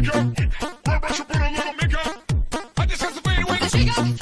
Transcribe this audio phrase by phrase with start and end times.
[0.00, 0.40] makeup.
[0.84, 2.32] Why don't you put a little makeup?
[2.78, 3.58] I just have to fade away.
[3.58, 4.19] There she go.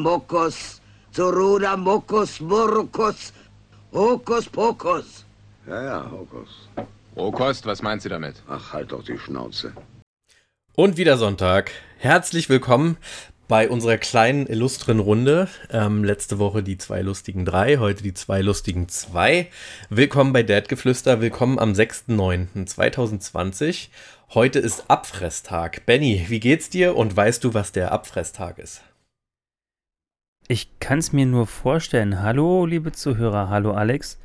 [0.00, 0.80] Mokos,
[1.12, 3.32] Zorura Mokos Morokos,
[3.92, 5.26] Hokus Pokus.
[5.66, 6.48] Ja, ja, Hokus.
[7.16, 8.36] Rohkost, was meint sie damit?
[8.48, 9.74] Ach, halt doch die Schnauze.
[10.74, 11.72] Und wieder Sonntag.
[11.98, 12.96] Herzlich willkommen
[13.46, 15.48] bei unserer kleinen illustren Runde.
[15.70, 19.50] Ähm, letzte Woche die zwei lustigen drei, heute die zwei lustigen zwei.
[19.90, 21.20] Willkommen bei Dadgeflüster.
[21.20, 23.88] Willkommen am 6.9.2020.
[24.32, 25.84] Heute ist Abfresstag.
[25.84, 28.82] Benny, wie geht's dir und weißt du, was der Abfresstag ist?
[30.50, 32.22] Ich kann es mir nur vorstellen.
[32.22, 33.50] Hallo, liebe Zuhörer.
[33.50, 34.18] Hallo, Alex.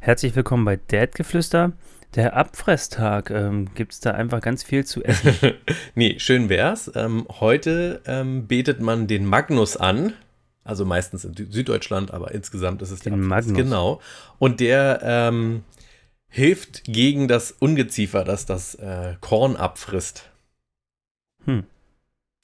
[0.00, 1.74] Herzlich willkommen bei Dadgeflüster.
[2.16, 3.30] Der Abfresstag.
[3.30, 5.32] Ähm, Gibt es da einfach ganz viel zu essen?
[5.94, 6.90] nee, schön wär's.
[6.96, 10.14] Ähm, heute ähm, betet man den Magnus an.
[10.64, 13.14] Also meistens in Sü- Süddeutschland, aber insgesamt ist es der.
[13.14, 13.56] Magnus.
[13.56, 14.00] Genau.
[14.40, 15.62] Und der ähm,
[16.26, 20.30] hilft gegen das Ungeziefer, das das äh, Korn abfrisst.
[21.44, 21.62] Hm.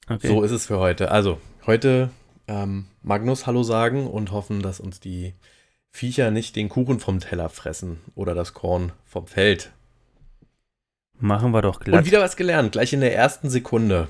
[0.07, 0.29] Okay.
[0.29, 1.11] So ist es für heute.
[1.11, 2.09] Also, heute
[2.47, 5.33] ähm, Magnus Hallo sagen und hoffen, dass uns die
[5.91, 9.71] Viecher nicht den Kuchen vom Teller fressen oder das Korn vom Feld.
[11.19, 12.01] Machen wir doch glatt.
[12.01, 14.07] Und wieder was gelernt, gleich in der ersten Sekunde.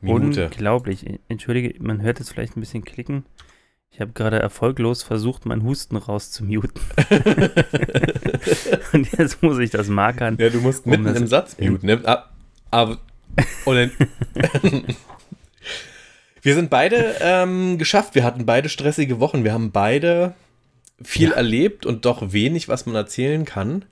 [0.00, 0.46] Minute.
[0.46, 1.06] Unglaublich.
[1.28, 3.24] Entschuldige, man hört jetzt vielleicht ein bisschen klicken.
[3.90, 6.80] Ich habe gerade erfolglos versucht, meinen Husten rauszumuten.
[8.92, 10.36] Und jetzt muss ich das markern.
[10.38, 11.86] ja, du musst Um mitten im Satz muten.
[11.86, 12.00] Ne?
[12.04, 12.30] Ah,
[12.70, 12.98] Aber,
[13.64, 13.90] und dann,
[16.42, 18.14] wir sind beide ähm, geschafft.
[18.14, 19.44] Wir hatten beide stressige Wochen.
[19.44, 20.34] Wir haben beide
[21.02, 21.36] viel Ja.
[21.36, 23.84] erlebt und doch wenig, was man erzählen kann.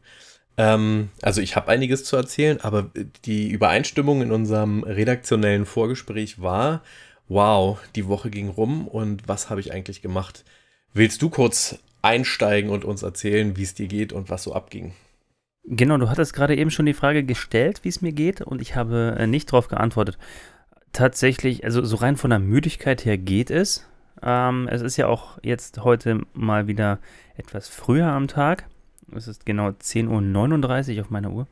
[0.56, 2.90] Ähm, also ich habe einiges zu erzählen, aber
[3.24, 6.82] die Übereinstimmung in unserem redaktionellen Vorgespräch war,
[7.28, 10.44] wow, die Woche ging rum und was habe ich eigentlich gemacht?
[10.92, 14.92] Willst du kurz einsteigen und uns erzählen, wie es dir geht und was so abging?
[15.64, 18.74] Genau, du hattest gerade eben schon die Frage gestellt, wie es mir geht, und ich
[18.74, 20.18] habe äh, nicht darauf geantwortet.
[20.92, 23.86] Tatsächlich, also so rein von der Müdigkeit her geht es.
[24.22, 26.98] Ähm, es ist ja auch jetzt heute mal wieder
[27.36, 28.66] etwas früher am Tag.
[29.14, 31.46] Es ist genau 10.39 Uhr auf meiner Uhr.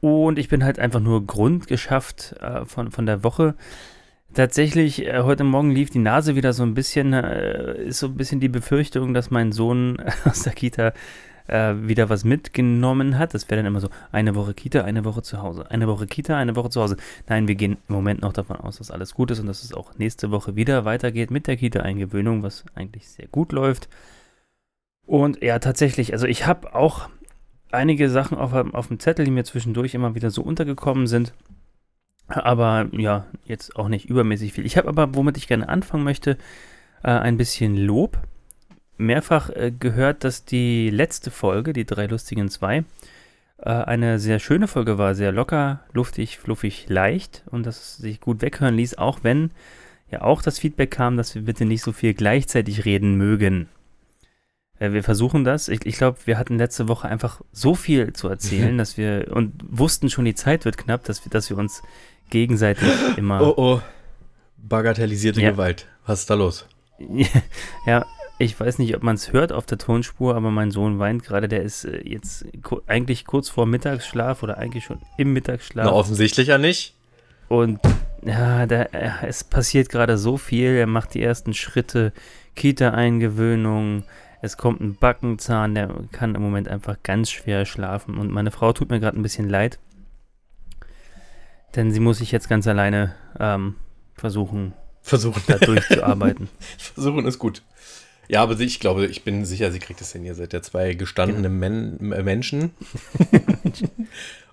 [0.00, 3.54] Und ich bin halt einfach nur grundgeschafft äh, von, von der Woche.
[4.34, 8.16] Tatsächlich, äh, heute Morgen lief die Nase wieder so ein bisschen, äh, ist so ein
[8.16, 10.92] bisschen die Befürchtung, dass mein Sohn aus der Kita
[11.46, 13.34] äh, wieder was mitgenommen hat.
[13.34, 15.70] Das wäre dann immer so, eine Woche Kita, eine Woche zu Hause.
[15.70, 16.96] Eine Woche Kita, eine Woche zu Hause.
[17.28, 19.74] Nein, wir gehen im Moment noch davon aus, dass alles gut ist und dass es
[19.74, 23.88] auch nächste Woche wieder weitergeht mit der Kita-Eingewöhnung, was eigentlich sehr gut läuft.
[25.06, 27.08] Und ja, tatsächlich, also ich habe auch
[27.70, 31.32] einige Sachen auf, auf dem Zettel, die mir zwischendurch immer wieder so untergekommen sind.
[32.28, 34.64] Aber ja, jetzt auch nicht übermäßig viel.
[34.64, 36.38] Ich habe aber, womit ich gerne anfangen möchte,
[37.02, 38.18] äh, ein bisschen Lob
[39.02, 42.84] mehrfach äh, gehört, dass die letzte Folge, die drei lustigen zwei,
[43.58, 48.20] äh, eine sehr schöne Folge war, sehr locker, luftig, fluffig, leicht und dass es sich
[48.20, 49.50] gut weghören ließ, auch wenn
[50.10, 53.68] ja auch das Feedback kam, dass wir bitte nicht so viel gleichzeitig reden mögen.
[54.78, 55.68] Äh, wir versuchen das.
[55.68, 59.52] Ich, ich glaube, wir hatten letzte Woche einfach so viel zu erzählen, dass wir und
[59.68, 61.82] wussten schon, die Zeit wird knapp, dass wir, dass wir uns
[62.30, 63.80] gegenseitig immer Oh oh.
[64.56, 65.50] Bagatellisierte Ja.
[65.52, 65.86] Gewalt.
[66.06, 66.66] Was ist da los?
[67.86, 68.06] Ja,
[68.42, 71.48] ich weiß nicht, ob man es hört auf der Tonspur, aber mein Sohn weint gerade.
[71.48, 72.44] Der ist äh, jetzt
[72.86, 75.86] eigentlich kurz vor Mittagsschlaf oder eigentlich schon im Mittagsschlaf.
[75.86, 76.94] Na, offensichtlich ja nicht.
[77.48, 77.78] Und
[78.24, 80.70] ja, da, äh, es passiert gerade so viel.
[80.70, 82.12] Er macht die ersten Schritte,
[82.56, 84.04] Kita-Eingewöhnung.
[84.40, 88.18] Es kommt ein Backenzahn, der kann im Moment einfach ganz schwer schlafen.
[88.18, 89.78] Und meine Frau tut mir gerade ein bisschen leid.
[91.76, 93.76] Denn sie muss sich jetzt ganz alleine ähm,
[94.14, 95.42] versuchen, Versuchen.
[95.46, 96.48] da durchzuarbeiten.
[96.78, 97.62] Versuchen ist gut.
[98.28, 100.24] Ja, aber ich glaube, ich bin sicher, sie kriegt es hin.
[100.24, 102.70] Ihr seid ja zwei gestandene Men äh, Menschen.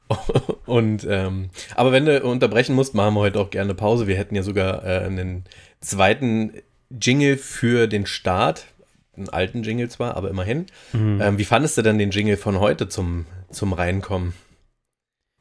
[0.66, 4.07] Und, ähm, aber wenn du unterbrechen musst, machen wir heute auch gerne Pause.
[4.07, 5.45] Wir hätten ja sogar äh, einen
[5.81, 6.54] zweiten
[6.89, 8.66] Jingle für den Start.
[9.16, 10.66] Einen alten Jingle zwar, aber immerhin.
[10.94, 11.21] Mhm.
[11.21, 14.33] Ähm, wie fandest du denn den Jingle von heute zum zum Reinkommen.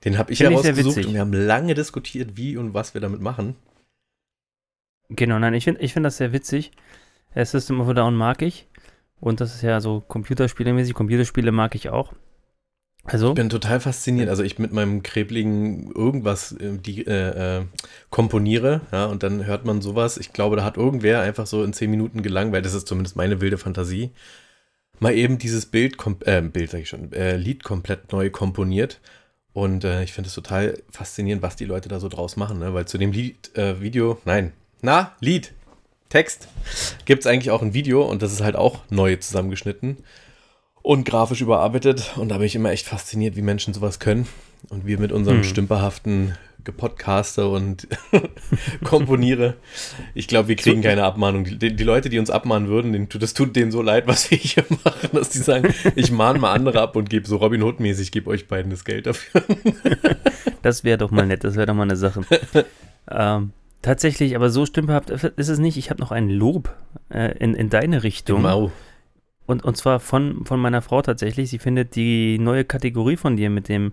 [0.05, 1.07] Den habe ich ich sehr herausgesucht witzig.
[1.09, 3.57] und wir haben lange diskutiert, wie und was wir damit machen.
[5.11, 6.71] Genau, nein, ich finde ich find das sehr witzig.
[7.35, 8.67] System of a Down mag ich.
[9.21, 10.95] Und das ist ja so Computerspielemäßig.
[10.95, 12.13] Computerspiele mag ich auch.
[13.05, 14.29] Also, Ich bin total fasziniert.
[14.29, 17.65] Also ich mit meinem krebligen irgendwas äh, die, äh, äh,
[18.11, 20.19] komponiere, ja, und dann hört man sowas.
[20.19, 23.41] Ich glaube, da hat irgendwer einfach so in zehn Minuten gelangweilt, das ist zumindest meine
[23.41, 24.11] wilde Fantasie,
[25.01, 25.97] mal eben dieses Bild,
[26.27, 29.01] äh, Bild sag ich schon, äh, Lied komplett neu komponiert.
[29.55, 32.75] Und äh, ich finde es total faszinierend, was die Leute da so draus machen, ne?
[32.75, 34.53] weil zu dem Lied, Video, nein,
[34.83, 35.53] na, Lied,
[36.09, 36.49] Text,
[37.05, 39.99] gibt es eigentlich auch ein Video und das ist halt auch neu zusammengeschnitten
[40.83, 42.15] und grafisch überarbeitet.
[42.17, 44.27] Und da bin ich immer echt fasziniert, wie Menschen sowas können.
[44.71, 45.45] Und wir mit unserem Hm.
[45.45, 46.35] stümperhaften
[46.65, 47.87] Gepodcaste und
[48.85, 49.55] komponiere.
[50.15, 51.45] Ich glaube, wir kriegen keine Abmahnung.
[51.45, 54.39] Die, die Leute, die uns abmahnen würden, denen, das tut denen so leid, was wir
[54.39, 58.11] hier machen, dass die sagen, ich mahne mal andere ab und gebe so Robin Hood-mäßig,
[58.11, 59.43] gebe euch beiden das Geld dafür.
[60.63, 62.23] das wäre doch mal nett, das wäre doch mal eine Sache.
[63.11, 63.53] ähm,
[63.83, 65.77] tatsächlich, aber so stümperhaft ist es nicht.
[65.77, 66.75] Ich habe noch ein Lob
[67.13, 68.43] äh, in, in deine Richtung.
[68.43, 68.71] Mau.
[69.47, 71.49] Und, und zwar von, von meiner Frau tatsächlich.
[71.51, 73.93] Sie findet die neue Kategorie von dir mit dem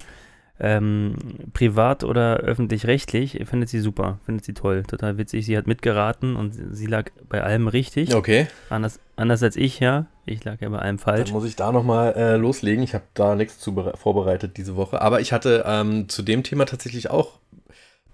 [0.59, 1.15] ähm,
[1.53, 5.45] privat oder öffentlich-rechtlich, findet sie super, findet sie toll, total witzig.
[5.45, 8.15] Sie hat mitgeraten und sie lag bei allem richtig.
[8.15, 10.05] Okay, Anders, anders als ich, ja.
[10.25, 11.25] Ich lag ja bei allem falsch.
[11.25, 12.83] dann muss ich da nochmal äh, loslegen.
[12.83, 15.01] Ich habe da nichts zu bere- vorbereitet diese Woche.
[15.01, 17.33] Aber ich hatte ähm, zu dem Thema tatsächlich auch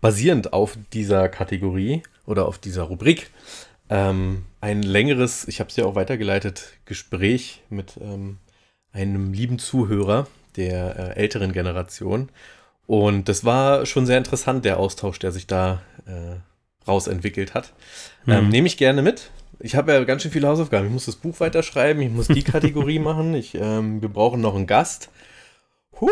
[0.02, 3.30] basierend auf dieser Kategorie oder auf dieser Rubrik
[3.92, 8.38] ähm, ein längeres, ich habe es ja auch weitergeleitet, Gespräch mit ähm,
[8.94, 12.30] einem lieben Zuhörer der äh, älteren Generation.
[12.88, 16.38] Und das war schon sehr interessant, der Austausch, der sich da äh,
[16.88, 17.74] rausentwickelt hat.
[18.28, 18.50] Ähm, Mhm.
[18.50, 19.30] Nehme ich gerne mit.
[19.60, 20.88] Ich habe ja ganz schön viele Hausaufgaben.
[20.88, 23.34] Ich muss das Buch weiterschreiben, ich muss die Kategorie machen.
[23.34, 25.10] Ich, ähm, wir brauchen noch einen Gast.
[26.00, 26.10] Huh.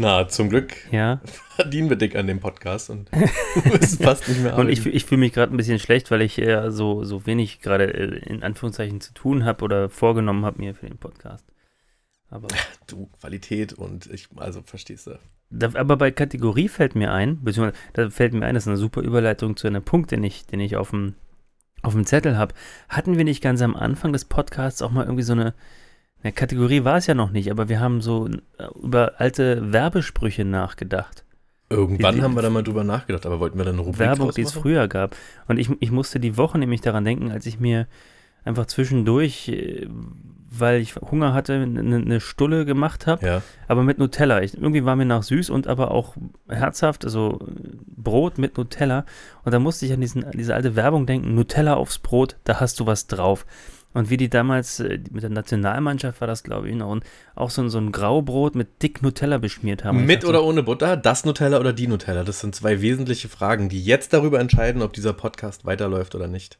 [0.00, 1.20] Na, zum Glück Ja.
[1.56, 3.10] verdienen wir dick an dem Podcast und
[3.70, 6.38] müssen fast nicht mehr Und ich, ich fühle mich gerade ein bisschen schlecht, weil ich
[6.38, 10.74] äh, so, so wenig gerade äh, in Anführungszeichen zu tun habe oder vorgenommen habe mir
[10.74, 11.44] für den Podcast.
[12.30, 12.48] Aber,
[12.86, 15.18] du, Qualität und ich, also verstehst du.
[15.50, 18.78] da, aber bei Kategorie fällt mir ein, beziehungsweise da fällt mir ein, das ist eine
[18.78, 21.12] super Überleitung zu einem Punkt, den ich, den ich auf dem,
[21.82, 22.54] auf dem Zettel habe.
[22.88, 25.52] Hatten wir nicht ganz am Anfang des Podcasts auch mal irgendwie so eine,
[26.22, 30.44] eine Kategorie war es ja noch nicht, aber wir haben so äh, über alte Werbesprüche
[30.44, 31.24] nachgedacht.
[31.70, 34.32] Irgendwann Die- haben wir da mal drüber nachgedacht, aber wollten wir dann eine Rubrik Werbung,
[34.32, 35.14] die es früher gab.
[35.46, 37.86] Und ich, ich musste die Woche nämlich daran denken, als ich mir
[38.44, 39.86] einfach zwischendurch, äh,
[40.52, 44.42] weil ich Hunger hatte, eine, eine Stulle gemacht habe, Ja, aber mit Nutella.
[44.42, 46.16] Ich, irgendwie war mir nach süß und aber auch
[46.48, 49.04] herzhaft, also äh, Brot mit Nutella.
[49.44, 52.58] Und da musste ich an diesen, an diese alte Werbung denken, Nutella aufs Brot, da
[52.58, 53.46] hast du was drauf.
[53.92, 57.04] Und wie die damals äh, mit der Nationalmannschaft war das, glaube ich, noch, und
[57.34, 60.06] auch so, ein- so ein Graubrot mit dick Nutella beschmiert haben.
[60.06, 62.22] Mit oder ohne Butter, das Nutella oder die Nutella?
[62.22, 66.58] Das sind zwei wesentliche Fragen, die jetzt darüber entscheiden, ob dieser Podcast weiterläuft oder nicht.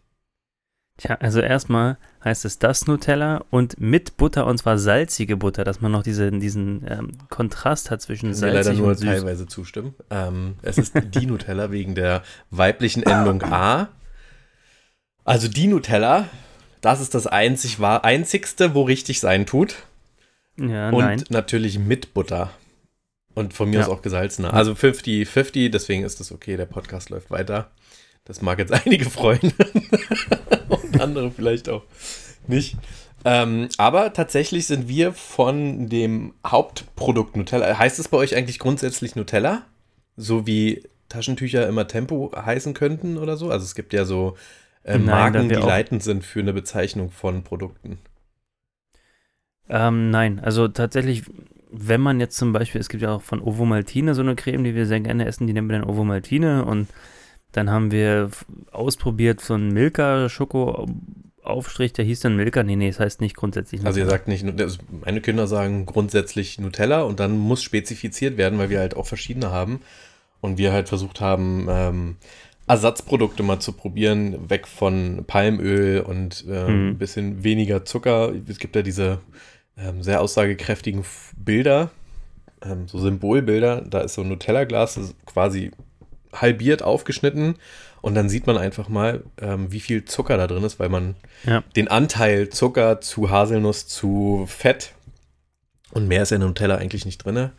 [0.97, 5.81] Tja, also erstmal heißt es das Nutella und mit Butter und zwar salzige Butter, dass
[5.81, 9.06] man noch diese, diesen ähm, Kontrast hat zwischen Kann mir leider salzig nur und süß.
[9.09, 9.94] teilweise zustimmen.
[10.11, 13.88] Ähm, es ist die Nutella wegen der weiblichen Endung A.
[15.25, 16.26] Also die Nutella,
[16.81, 19.77] das ist das einzig war, einzigste, wo richtig sein tut.
[20.59, 21.25] Ja, Und nein.
[21.29, 22.50] natürlich mit Butter.
[23.35, 23.87] Und von mir Ja.
[23.87, 24.53] aus auch gesalzener.
[24.53, 27.71] Also 50-50, deswegen ist das okay, der Podcast läuft weiter.
[28.25, 29.40] Das mag jetzt einige freuen.
[30.69, 31.85] Und andere vielleicht auch
[32.47, 32.76] nicht.
[33.25, 37.78] Ähm, aber tatsächlich sind wir von dem Hauptprodukt Nutella.
[37.78, 39.62] Heißt es bei euch eigentlich grundsätzlich Nutella?
[40.16, 43.50] So wie Taschentücher immer Tempo heißen könnten oder so?
[43.50, 44.37] Also es gibt ja so
[44.85, 47.99] äh, Nein, Marken, die leitend sind für eine Bezeichnung von Produkten.
[49.69, 51.23] Ähm, nein, also tatsächlich,
[51.71, 54.75] wenn man jetzt zum Beispiel, es gibt ja auch von Ovomaltine so eine Creme, die
[54.75, 56.89] wir sehr gerne essen, die nennen wir dann Ovomaltine und
[57.53, 58.31] dann haben wir
[58.73, 63.99] ausprobiert so einen Milka-Schoko-Aufstrich, der hieß dann Milka, nee, nee, das heißt nicht grundsätzlich Also
[64.01, 64.19] ihr Nutella.
[64.19, 64.45] sagt nicht,
[65.05, 69.51] meine Kinder sagen grundsätzlich Nutella und dann muss spezifiziert werden, weil wir halt auch verschiedene
[69.51, 69.81] haben
[70.41, 72.17] und wir halt versucht haben, ähm,
[72.71, 76.89] Ersatzprodukte mal zu probieren, weg von Palmöl und äh, Mhm.
[76.91, 78.33] ein bisschen weniger Zucker.
[78.49, 79.19] Es gibt ja diese
[79.77, 81.05] ähm, sehr aussagekräftigen
[81.37, 81.91] Bilder,
[82.62, 83.81] ähm, so Symbolbilder.
[83.83, 85.71] Da ist so ein Nutella-Glas quasi
[86.33, 87.57] halbiert aufgeschnitten
[88.03, 91.17] und dann sieht man einfach mal, ähm, wie viel Zucker da drin ist, weil man
[91.45, 91.65] Ja.
[91.77, 94.93] den Anteil Zucker zu Haselnuss zu Fett
[95.93, 97.50] und mehr ist ja in Nutella eigentlich nicht drin,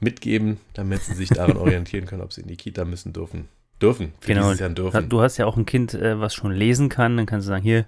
[0.00, 3.48] mitgeben, damit sie sich daran orientieren können, ob sie in die Kita müssen dürfen.
[3.82, 4.12] Dürfen.
[4.20, 4.54] Für genau.
[4.54, 5.08] dürfen.
[5.08, 7.16] Du hast ja auch ein Kind, äh, was schon lesen kann.
[7.16, 7.86] Dann kannst du sagen, hier,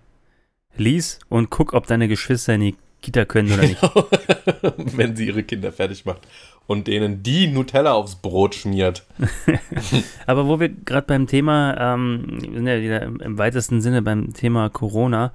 [0.79, 3.83] lies und guck, ob deine Geschwister in die Kita können oder nicht.
[4.97, 6.23] wenn sie ihre Kinder fertig macht
[6.67, 9.05] und denen die Nutella aufs Brot schmiert.
[10.27, 14.33] Aber wo wir gerade beim Thema, ähm, wir sind ja wieder im, weitesten Sinne beim
[14.35, 15.33] Thema Corona,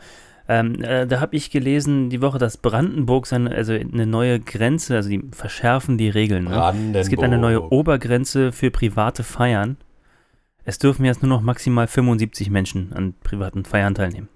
[0.48, 4.96] ähm, äh, da habe ich gelesen die Woche, dass Brandenburg seine, also eine neue Grenze,
[4.96, 6.46] also die verschärfen die Regeln.
[6.46, 6.94] Ne?
[6.94, 9.78] Es gibt eine neue Obergrenze für private Feiern.
[10.66, 14.28] Es dürfen jetzt nur noch maximal 75 Menschen an privaten Feiern teilnehmen.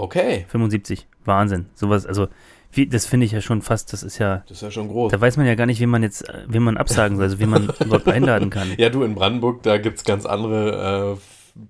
[0.00, 1.06] Okay, 75.
[1.24, 1.66] Wahnsinn.
[1.74, 2.28] Sowas, also,
[2.72, 5.10] wie, das finde ich ja schon fast, das ist ja, das ist ja schon groß.
[5.12, 7.38] da weiß man ja gar nicht, wen man jetzt, äh, wen man absagen soll, also
[7.40, 8.68] wen man überhaupt einladen kann.
[8.78, 11.20] Ja, du in Brandenburg, da gibt es ganz andere äh,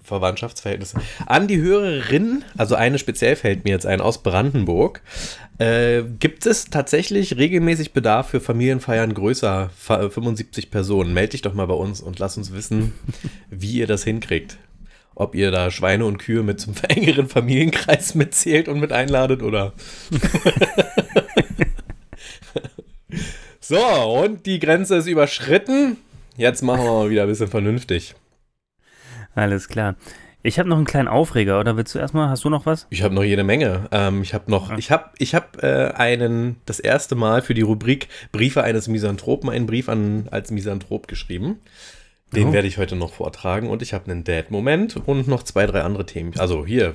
[0.05, 0.99] Verwandtschaftsverhältnisse.
[1.27, 5.01] An die Hörerin, also eine speziell fällt mir jetzt ein, aus Brandenburg,
[5.59, 11.15] äh, gibt es tatsächlich regelmäßig Bedarf für Familienfeiern größer fa- 75 Personen?
[11.15, 12.93] Meld dich doch mal bei uns und lass uns wissen,
[13.51, 14.59] wie ihr das hinkriegt.
[15.21, 19.75] Ob ihr da Schweine und Kühe mit zum engeren Familienkreis mitzählt und mit einladet oder.
[23.61, 25.99] so, und die Grenze ist überschritten.
[26.39, 28.15] Jetzt machen wir mal wieder ein bisschen vernünftig.
[29.35, 29.97] Alles klar.
[30.43, 32.87] Ich habe noch einen kleinen Aufreger, oder willst du erstmal, hast du noch was?
[32.89, 33.89] Ich habe noch jede Menge.
[33.93, 37.61] Ähm, ich habe noch, ich habe, ich habe äh, einen das erste Mal für die
[37.61, 41.61] Rubrik Briefe eines Misanthropen einen Brief an als Misanthrop geschrieben.
[42.35, 42.53] Den Oh.
[42.53, 46.07] werde ich heute noch vortragen und ich habe einen Dad-Moment und noch zwei, drei andere
[46.07, 46.33] Themen.
[46.39, 46.95] Also hier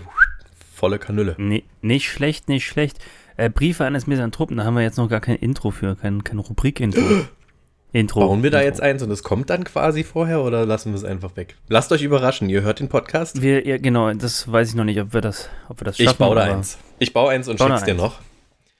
[0.73, 1.35] volle Kanüle.
[1.37, 2.99] Nee, nicht schlecht, nicht schlecht.
[3.37, 6.39] Äh, Briefe eines Misanthropen, da haben wir jetzt noch gar kein Intro für, kein, kein
[6.39, 7.01] Rubrik-Intro.
[7.91, 8.19] Intro.
[8.21, 8.67] Bauen wir da Intro.
[8.69, 11.55] jetzt eins und es kommt dann quasi vorher oder lassen wir es einfach weg?
[11.69, 12.49] Lasst euch überraschen.
[12.49, 13.41] Ihr hört den Podcast.
[13.41, 16.09] Wir, ja, genau, das weiß ich noch nicht, ob wir das, ob wir das schaffen.
[16.11, 16.77] Ich baue da eins.
[16.99, 18.19] Ich baue eins und Bau da schick's dir noch.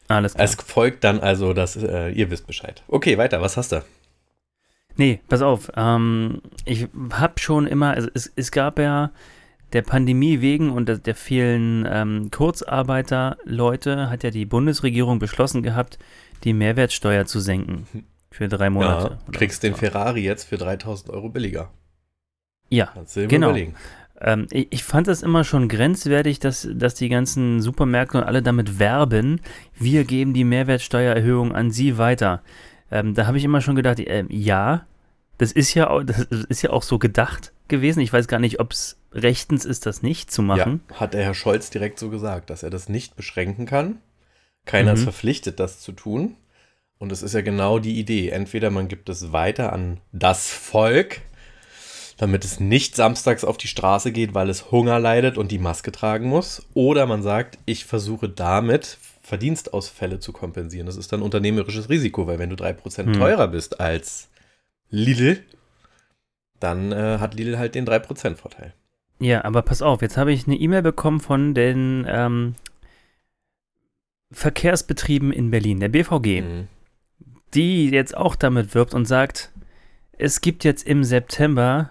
[0.09, 0.43] Alles klar.
[0.43, 2.83] Es folgt dann also, dass äh, ihr wisst Bescheid.
[2.89, 3.41] Okay, weiter.
[3.41, 3.83] Was hast du?
[4.97, 5.71] Nee, pass auf.
[5.75, 9.11] Ähm, ich habe schon immer, also es, es gab ja
[9.73, 15.99] der Pandemie wegen und der, der vielen ähm, Kurzarbeiter-Leute hat ja die Bundesregierung beschlossen gehabt,
[16.43, 17.87] die Mehrwertsteuer zu senken.
[18.31, 19.17] Für drei Monate.
[19.25, 19.75] Ja, kriegst den.
[19.75, 21.71] Ferrari jetzt für 3000 Euro billiger.
[22.69, 22.91] Ja,
[23.29, 23.55] Genau.
[24.19, 28.41] Ähm, ich, ich fand das immer schon grenzwertig, dass, dass die ganzen Supermärkte und alle
[28.41, 29.41] damit werben,
[29.77, 32.41] wir geben die Mehrwertsteuererhöhung an sie weiter.
[32.92, 34.86] Ähm, da habe ich immer schon gedacht, ähm, ja,
[35.38, 38.00] das ist ja, auch, das ist ja auch so gedacht gewesen.
[38.00, 40.82] Ich weiß gar nicht, ob es rechtens ist, das nicht zu machen.
[40.92, 43.98] Ja, hat der Herr Scholz direkt so gesagt, dass er das nicht beschränken kann.
[44.65, 44.98] Keiner Mhm.
[44.98, 46.36] ist verpflichtet, das zu tun.
[46.98, 48.30] Und es ist ja genau die Idee.
[48.30, 51.22] Entweder man gibt es weiter an das Volk,
[52.18, 55.92] damit es nicht samstags auf die Straße geht, weil es Hunger leidet und die Maske
[55.92, 56.65] tragen muss.
[56.74, 60.86] Oder man sagt, ich versuche damit Verdienstausfälle zu kompensieren.
[60.86, 63.13] Das ist dann unternehmerisches Risiko, weil wenn du 3% Hm.
[63.13, 64.29] teurer bist als
[64.89, 65.44] Lidl,
[66.60, 68.74] dann äh, hat Lidl halt den 3% Vorteil.
[69.20, 72.55] Ja, aber pass auf, jetzt habe ich eine E-Mail bekommen von den ähm,
[74.32, 76.41] Verkehrsbetrieben in Berlin, der BVG.
[76.41, 76.67] Mhm.
[77.53, 79.51] die jetzt auch damit wirbt und sagt,
[80.17, 81.89] es gibt jetzt im September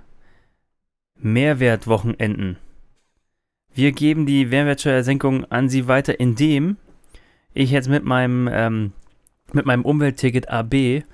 [1.16, 2.58] Mehrwertwochenenden.
[3.72, 6.76] Wir geben die Mehrwertsteuersenkung an Sie weiter, indem
[7.54, 8.92] ich jetzt mit meinem, ähm,
[9.52, 11.04] mit meinem Umweltticket AB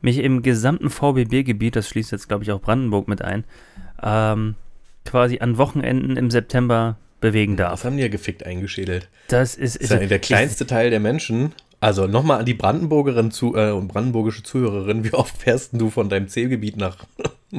[0.00, 3.44] mich im gesamten VBB-Gebiet, das schließt jetzt glaube ich auch Brandenburg mit ein,
[4.02, 4.54] ähm,
[5.04, 7.84] quasi an Wochenenden im September bewegen Das darf.
[7.84, 9.08] haben die ja gefickt eingeschädelt.
[9.28, 11.52] Das ist, Das ist ja der kleinste Teil der Menschen.
[11.80, 15.90] Also nochmal an die Brandenburgerin zu, äh, und brandenburgische Zuhörerin, wie oft fährst denn du
[15.90, 17.06] von deinem Zählgebiet nach?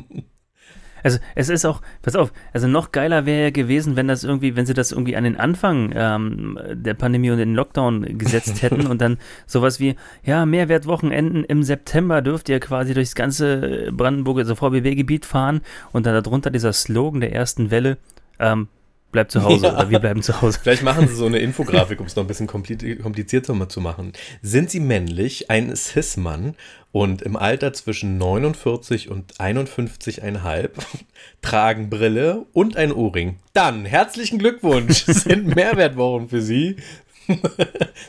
[1.03, 4.55] Also es ist auch, pass auf, also noch geiler wäre ja gewesen, wenn das irgendwie,
[4.55, 8.87] wenn sie das irgendwie an den Anfang ähm, der Pandemie und den Lockdown gesetzt hätten
[8.87, 14.55] und dann sowas wie, ja, Mehrwertwochenenden im September dürft ihr quasi durchs ganze Brandenburg, also
[14.55, 17.97] VBB-Gebiet fahren und dann darunter dieser Slogan der ersten Welle,
[18.39, 18.67] ähm,
[19.11, 19.73] bleibt zu Hause Ja.
[19.77, 20.57] oder wir bleiben zu Hause.
[20.61, 24.13] Vielleicht machen sie so eine Infografik, um es noch ein bisschen kompli- komplizierter zu machen.
[24.41, 26.55] Sind sie männlich, ein Cis-Mann
[26.93, 30.69] und im Alter zwischen 49 und 51,5,
[31.41, 33.39] tragen Brille und ein Ohrring.
[33.53, 36.77] Dann herzlichen Glückwunsch, es sind Mehrwertwochen für Sie.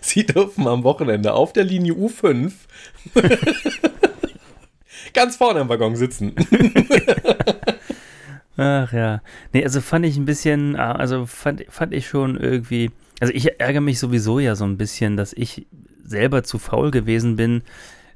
[0.01, 2.53] Sie dürfen am Wochenende auf der Linie U5
[5.15, 6.35] ganz vorne im Waggon sitzen.
[8.57, 9.23] Ach ja.
[9.53, 13.61] Nee, also fand ich ein bisschen, ah, also fand, fand ich schon irgendwie, also ich
[13.61, 15.67] ärgere mich sowieso ja so ein bisschen, dass ich
[16.05, 17.63] selber zu faul gewesen bin,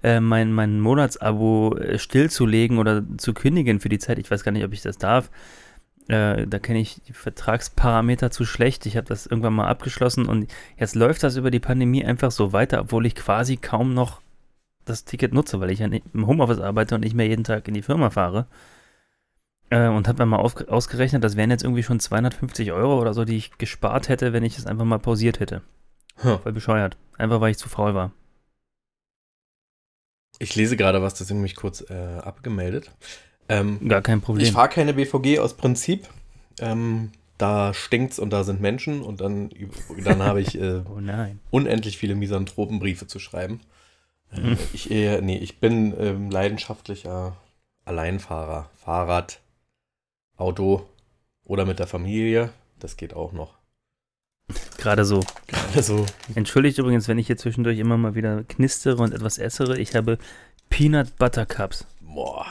[0.03, 4.19] äh, mein, mein Monatsabo äh, stillzulegen oder zu kündigen für die Zeit.
[4.19, 5.31] Ich weiß gar nicht, ob ich das darf.
[6.09, 8.87] Äh, da kenne ich die Vertragsparameter zu schlecht.
[8.87, 12.53] Ich habe das irgendwann mal abgeschlossen und jetzt läuft das über die Pandemie einfach so
[12.53, 14.21] weiter, obwohl ich quasi kaum noch
[14.87, 17.69] das Ticket nutze, weil ich ja nicht im Homeoffice arbeite und nicht mehr jeden Tag
[17.69, 18.47] in die Firma fahre.
[19.71, 23.13] Äh, und habe mir mal auf, ausgerechnet, das wären jetzt irgendwie schon 250 Euro oder
[23.13, 25.63] so, die ich gespart hätte, wenn ich es einfach mal pausiert hätte.
[26.17, 26.39] Hm.
[26.39, 26.97] Voll bescheuert.
[27.19, 28.13] Einfach weil ich zu faul war.
[30.39, 32.91] Ich lese gerade was, deswegen mich kurz äh, abgemeldet.
[33.49, 34.53] Ähm, Gar kein Ich Problem.
[34.53, 36.09] fahre keine BVG aus Prinzip.
[36.61, 39.51] Ähm, da stinkt's und da sind Menschen und dann,
[40.05, 41.01] dann habe ich äh, oh
[41.51, 43.61] unendlich viele Misanthropenbriefe zu schreiben.
[44.33, 44.59] Äh, Mhm.
[44.75, 47.37] ich, eher, nee, ich bin ähm, leidenschaftlicher
[47.85, 48.69] Alleinfahrer.
[48.77, 49.41] Fahrrad,
[50.37, 50.87] Auto
[51.45, 52.51] oder mit der Familie.
[52.79, 53.58] Das geht auch noch.
[54.79, 55.21] Gerade so.
[55.75, 59.79] Also, Entschuldigt übrigens, wenn ich hier zwischendurch immer mal wieder knistere und etwas essere.
[59.79, 60.19] Ich habe
[60.71, 61.87] Peanut Butter Cups.
[62.01, 62.47] boah.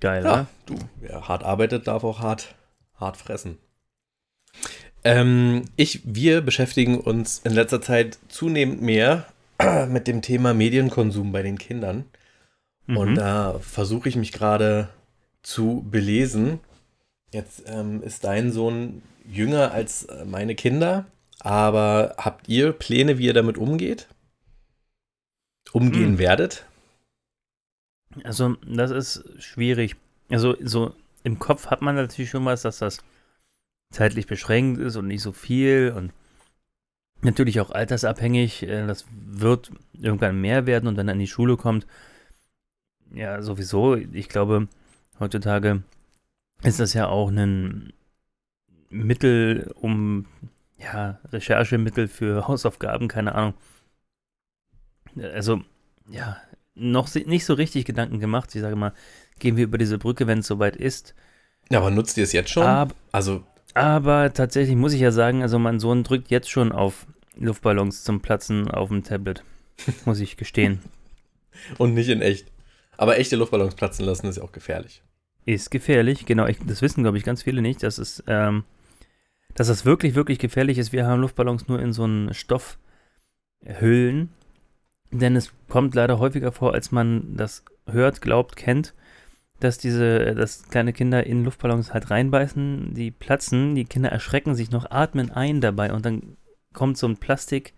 [0.00, 0.46] Geil, Ja, oder?
[0.66, 2.54] du, wer hart arbeitet, darf auch hart,
[2.96, 3.58] hart fressen.
[5.04, 9.26] Ähm, ich, wir beschäftigen uns in letzter Zeit zunehmend mehr
[9.88, 12.04] mit dem Thema Medienkonsum bei den Kindern.
[12.88, 13.14] Und Mhm.
[13.14, 14.88] da versuche ich mich gerade
[15.42, 16.58] zu belesen.
[17.32, 21.06] Jetzt ähm, ist dein Sohn jünger als äh, meine Kinder,
[21.40, 24.08] aber habt ihr Pläne, wie ihr damit umgeht?
[25.72, 26.18] Umgehen Hm.
[26.18, 26.66] werdet?
[28.24, 29.96] Also, das ist schwierig.
[30.30, 32.98] Also, so im Kopf hat man natürlich schon was, dass das
[33.92, 36.12] zeitlich beschränkt ist und nicht so viel und
[37.22, 38.64] natürlich auch altersabhängig.
[38.64, 41.86] Äh, Das wird irgendwann mehr werden und wenn er in die Schule kommt,
[43.14, 43.94] ja, sowieso.
[43.96, 44.68] Ich glaube,
[45.20, 45.82] heutzutage
[46.62, 47.92] ist das ja auch ein
[48.92, 50.26] Mittel, um,
[50.78, 53.54] ja, Recherchemittel für Hausaufgaben, keine Ahnung.
[55.34, 55.62] Also,
[56.10, 56.36] ja,
[56.74, 58.54] noch nicht so richtig Gedanken gemacht.
[58.54, 58.92] Ich sage mal,
[59.38, 61.14] gehen wir über diese Brücke, wenn es soweit ist.
[61.70, 62.66] Ja, aber nutzt ihr es jetzt schon?
[62.66, 67.06] Ab, Also, aber tatsächlich muss ich ja sagen, also mein Sohn drückt jetzt schon auf
[67.36, 69.42] Luftballons zum Platzen auf dem Tablet.
[70.04, 70.80] Muss ich gestehen.
[71.78, 72.46] und nicht in echt.
[72.98, 75.02] Aber echte Luftballons platzen lassen ist ja auch gefährlich.
[75.46, 76.46] Ist gefährlich, genau.
[76.46, 78.64] Ich, das wissen, glaube ich, ganz viele nicht, dass es, ähm,
[79.54, 80.92] dass das wirklich, wirklich gefährlich ist.
[80.92, 84.30] Wir haben Luftballons nur in so einen Stoffhüllen,
[85.10, 88.94] denn es kommt leider häufiger vor, als man das hört, glaubt, kennt,
[89.60, 94.70] dass diese, dass kleine Kinder in Luftballons halt reinbeißen, die platzen, die Kinder erschrecken sich
[94.70, 96.36] noch, atmen ein dabei und dann
[96.72, 97.72] kommt so ein Plastikteil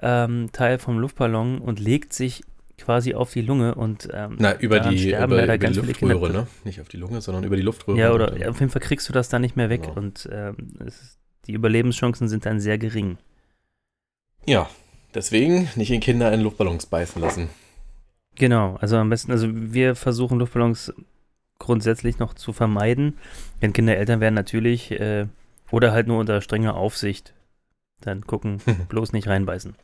[0.00, 2.42] ähm, vom Luftballon und legt sich
[2.78, 5.66] quasi auf die Lunge und ähm, Na, über die, über, über die.
[5.66, 6.46] Luftröhre, ne?
[6.64, 7.98] Nicht auf die Lunge, sondern über die Luftröhre.
[7.98, 9.94] Ja, oder dann- ja, auf jeden Fall kriegst du das da nicht mehr weg Genau.
[9.96, 10.56] und ähm,
[10.86, 13.18] es die Überlebenschancen sind dann sehr gering.
[14.46, 14.68] Ja,
[15.14, 17.48] deswegen nicht in Kinder in Luftballons beißen lassen.
[18.36, 20.92] Genau, also am besten, also wir versuchen Luftballons
[21.58, 23.18] grundsätzlich noch zu vermeiden.
[23.60, 25.26] Wenn Kinder Eltern werden, natürlich, äh,
[25.70, 27.32] oder halt nur unter strenger Aufsicht.
[28.00, 29.74] Dann gucken, bloß nicht reinbeißen.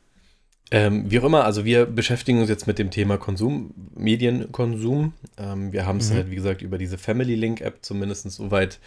[0.73, 5.15] Ähm, wie auch immer, also wir beschäftigen uns jetzt mit dem Thema Konsum, Medienkonsum.
[5.37, 6.15] Ähm, wir haben es Mhm.
[6.15, 8.79] halt, wie gesagt, über diese Family Link App zumindest so weit,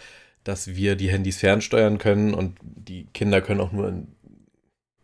[0.44, 4.08] dass wir die Handys fernsteuern können und die Kinder können auch nur in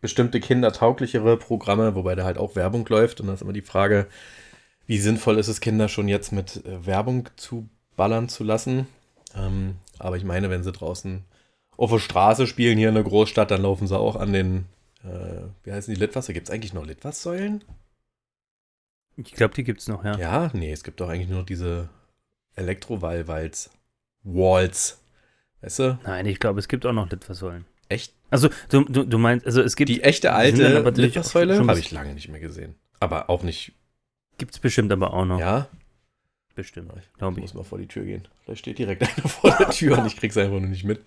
[0.01, 3.21] bestimmte kindertauglichere Programme, wobei da halt auch Werbung läuft.
[3.21, 4.07] Und da ist immer die Frage,
[4.87, 8.87] wie sinnvoll ist es, Kinder schon jetzt mit äh, Werbung zu ballern zu lassen.
[9.37, 11.23] Ähm, aber ich meine, wenn sie draußen
[11.77, 14.65] auf der Straße spielen hier in der Großstadt, dann laufen sie auch an den,
[15.03, 16.33] äh, wie heißen die Litwasser?
[16.33, 17.63] Gibt es eigentlich noch Litfaßsäulen?
[19.17, 20.17] Ich glaube, die gibt es noch, ja.
[20.17, 20.49] Ja.
[20.53, 21.89] nee, es gibt doch eigentlich nur noch diese
[22.55, 23.69] Elektrowallwalz.
[24.23, 25.01] Walls.
[25.61, 25.99] Weißt du?
[26.03, 27.65] Nein, ich glaube, es gibt auch noch Litfaßsäulen.
[27.89, 28.13] Echt?
[28.29, 29.89] Also, du, du, du meinst, also es gibt.
[29.89, 32.75] Die echte alte Litfaßsäule schon habe ich lange nicht mehr gesehen.
[32.99, 33.73] Aber auch nicht,
[34.37, 35.39] Gibt es bestimmt aber auch noch.
[35.39, 35.67] ja?
[36.55, 37.41] Bestimmt, Ich glaube ich.
[37.41, 38.27] muss mal vor die Tür gehen.
[38.43, 41.01] Vielleicht steht direkt einer vor der Tür und ich krieg's einfach nur nicht mit.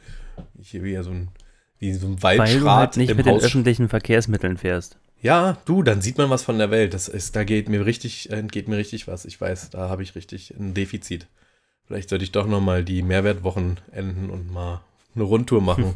[0.58, 1.28] Ich hier wie so ein,
[1.84, 3.44] wie so ein Weil du Waldschrat halt nicht mit den Haus.
[3.44, 4.96] öffentlichen Verkehrsmitteln fährst.
[5.20, 6.94] Ja, du, dann sieht man was von der Welt.
[6.94, 9.24] Das ist, da geht mir richtig, entgeht mir richtig was.
[9.24, 11.26] Ich weiß, da habe ich richtig ein Defizit.
[11.86, 14.80] Vielleicht sollte ich doch noch mal die Mehrwertwochen enden und mal
[15.14, 15.94] eine Rundtour machen.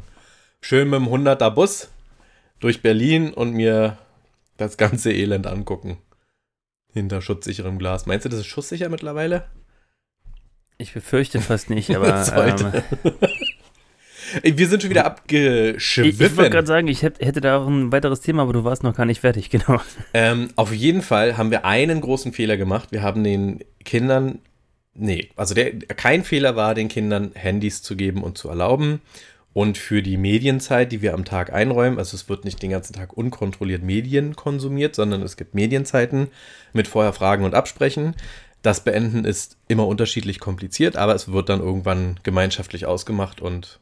[0.60, 1.88] Schön mit dem 100er Bus
[2.60, 3.96] durch Berlin und mir
[4.56, 5.98] das ganze Elend angucken.
[6.92, 8.06] Hinter schutzsicherem Glas.
[8.06, 9.46] Meinst du, das ist schusssicher mittlerweile?
[10.78, 12.82] Ich befürchte fast nicht, aber ähm,
[14.42, 16.36] Wir sind schon wieder ich, ich abgeschwiffen.
[16.36, 18.96] wollte gerade sagen, ich hätt, hätte da auch ein weiteres Thema, aber du warst noch
[18.96, 19.80] gar nicht fertig, genau.
[20.14, 22.92] Ähm, auf jeden Fall haben wir einen großen Fehler gemacht.
[22.92, 24.40] Wir haben den Kindern,
[24.94, 29.00] nee, also der, kein Fehler war, den Kindern Handys zu geben und zu erlauben.
[29.54, 32.92] Und für die Medienzeit, die wir am Tag einräumen, also es wird nicht den ganzen
[32.92, 36.28] Tag unkontrolliert Medien konsumiert, sondern es gibt Medienzeiten
[36.72, 38.14] mit vorher Fragen und Absprechen.
[38.62, 43.80] Das Beenden ist immer unterschiedlich kompliziert, aber es wird dann irgendwann gemeinschaftlich ausgemacht und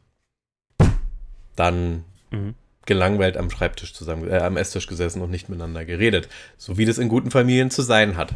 [1.56, 2.54] dann Mhm.
[2.86, 6.28] gelangweilt am Schreibtisch zusammen, äh, am Esstisch gesessen und nicht miteinander geredet.
[6.56, 8.32] So wie das in guten Familien zu sein hat.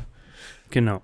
[0.70, 1.02] Genau.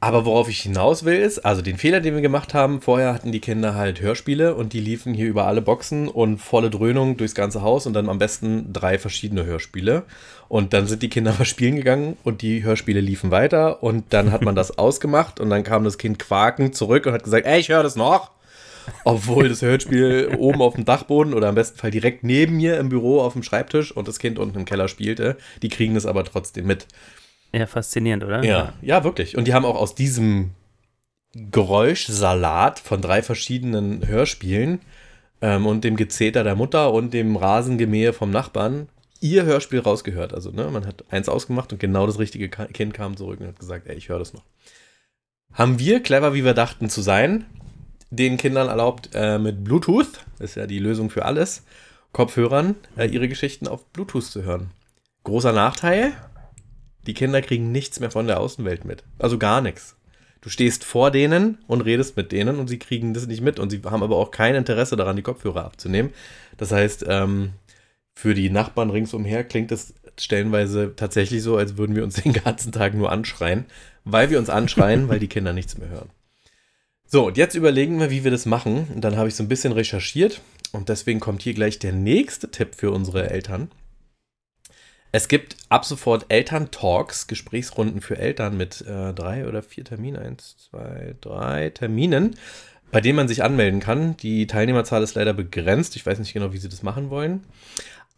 [0.00, 3.32] Aber worauf ich hinaus will, ist, also den Fehler, den wir gemacht haben, vorher hatten
[3.32, 7.34] die Kinder halt Hörspiele und die liefen hier über alle Boxen und volle Dröhnung durchs
[7.34, 10.04] ganze Haus und dann am besten drei verschiedene Hörspiele.
[10.46, 14.30] Und dann sind die Kinder mal spielen gegangen und die Hörspiele liefen weiter und dann
[14.30, 17.58] hat man das ausgemacht und dann kam das Kind quakend zurück und hat gesagt, ey,
[17.58, 18.30] ich höre das noch.
[19.04, 22.88] Obwohl das Hörspiel oben auf dem Dachboden oder im besten Fall direkt neben mir im
[22.88, 25.36] Büro auf dem Schreibtisch und das Kind unten im Keller spielte.
[25.62, 26.86] Die kriegen das aber trotzdem mit.
[27.52, 28.44] Ja, faszinierend, oder?
[28.44, 29.36] Ja, ja, wirklich.
[29.36, 30.50] Und die haben auch aus diesem
[31.32, 34.80] Geräuschsalat von drei verschiedenen Hörspielen
[35.40, 38.88] ähm, und dem Gezeter der Mutter und dem Rasengemähe vom Nachbarn
[39.20, 40.32] ihr Hörspiel rausgehört.
[40.32, 43.58] Also, ne, man hat eins ausgemacht und genau das richtige Kind kam zurück und hat
[43.58, 44.44] gesagt, ey, ich höre das noch.
[45.52, 47.46] Haben wir, clever wie wir dachten zu sein,
[48.10, 51.64] den Kindern erlaubt, äh, mit Bluetooth, ist ja die Lösung für alles,
[52.12, 54.70] Kopfhörern, äh, ihre Geschichten auf Bluetooth zu hören.
[55.24, 56.12] Großer Nachteil,
[57.06, 59.04] die Kinder kriegen nichts mehr von der Außenwelt mit.
[59.18, 59.96] Also gar nichts.
[60.40, 63.70] Du stehst vor denen und redest mit denen und sie kriegen das nicht mit und
[63.70, 66.12] sie haben aber auch kein Interesse daran, die Kopfhörer abzunehmen.
[66.56, 67.50] Das heißt, ähm,
[68.14, 72.72] für die Nachbarn ringsumher klingt es stellenweise tatsächlich so, als würden wir uns den ganzen
[72.72, 73.66] Tag nur anschreien,
[74.04, 76.10] weil wir uns anschreien, weil die Kinder nichts mehr hören.
[77.10, 78.86] So, und jetzt überlegen wir, wie wir das machen.
[78.94, 80.42] Und dann habe ich so ein bisschen recherchiert
[80.72, 83.70] und deswegen kommt hier gleich der nächste Tipp für unsere Eltern.
[85.10, 90.58] Es gibt ab sofort Eltern-Talks, Gesprächsrunden für Eltern mit äh, drei oder vier Terminen, eins,
[90.58, 92.36] zwei, drei Terminen,
[92.90, 94.18] bei denen man sich anmelden kann.
[94.18, 95.96] Die Teilnehmerzahl ist leider begrenzt.
[95.96, 97.42] Ich weiß nicht genau, wie sie das machen wollen.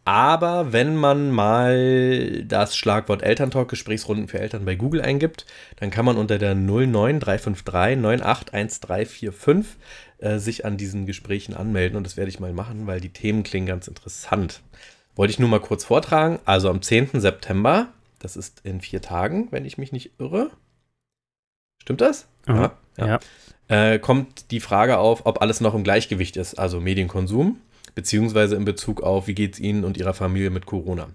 [0.03, 6.05] Aber wenn man mal das Schlagwort Elterntalk, Gesprächsrunden für Eltern bei Google eingibt, dann kann
[6.05, 9.77] man unter der 09353 981345
[10.17, 11.97] äh, sich an diesen Gesprächen anmelden.
[11.97, 14.61] Und das werde ich mal machen, weil die Themen klingen ganz interessant.
[15.15, 16.39] Wollte ich nur mal kurz vortragen.
[16.45, 17.21] Also am 10.
[17.21, 20.49] September, das ist in vier Tagen, wenn ich mich nicht irre.
[21.79, 22.27] Stimmt das?
[22.47, 22.69] Mhm.
[22.97, 23.19] Ja.
[23.67, 27.57] Äh, kommt die Frage auf, ob alles noch im Gleichgewicht ist, also Medienkonsum,
[27.95, 31.09] beziehungsweise in Bezug auf, wie geht es Ihnen und Ihrer Familie mit Corona.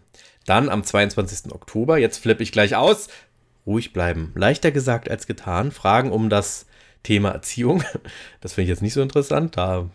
[0.45, 1.53] Dann am 22.
[1.53, 3.09] Oktober, jetzt flippe ich gleich aus,
[3.67, 4.33] ruhig bleiben.
[4.37, 5.73] Leichter gesagt als getan.
[5.73, 6.67] Fragen um das
[7.03, 7.83] Thema Erziehung.
[8.41, 9.57] Das finde ich jetzt nicht so interessant.
[9.57, 9.91] Da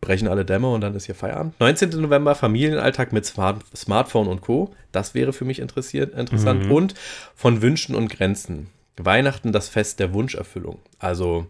[0.00, 1.58] brechen alle Dämme und dann ist hier Feierabend.
[1.60, 1.90] 19.
[2.00, 4.74] November Familienalltag mit Smart Smartphone und Co.
[4.92, 6.66] Das wäre für mich interessiert, interessant.
[6.66, 6.72] Mhm.
[6.72, 6.94] Und
[7.34, 8.68] von Wünschen und Grenzen.
[8.96, 10.80] Weihnachten das Fest der Wunscherfüllung.
[10.98, 11.46] Also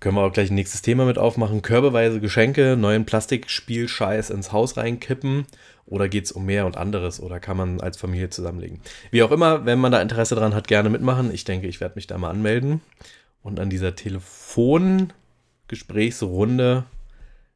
[0.00, 1.62] können wir auch gleich ein nächstes Thema mit aufmachen.
[1.62, 5.46] Körbeweise Geschenke, neuen Plastikspielscheiß ins Haus reinkippen.
[5.86, 7.20] Oder geht es um mehr und anderes?
[7.20, 8.80] Oder kann man als Familie zusammenlegen?
[9.10, 11.32] Wie auch immer, wenn man da Interesse dran hat, gerne mitmachen.
[11.32, 12.80] Ich denke, ich werde mich da mal anmelden
[13.42, 16.84] und an dieser Telefongesprächsrunde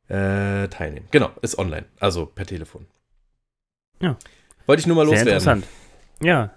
[0.09, 1.07] äh, teilnehmen.
[1.11, 2.87] Genau, ist online, also per Telefon.
[4.01, 4.17] Ja.
[4.67, 5.33] Wollte ich nur mal Sehr loswerden.
[5.33, 5.67] interessant.
[6.23, 6.51] Ja,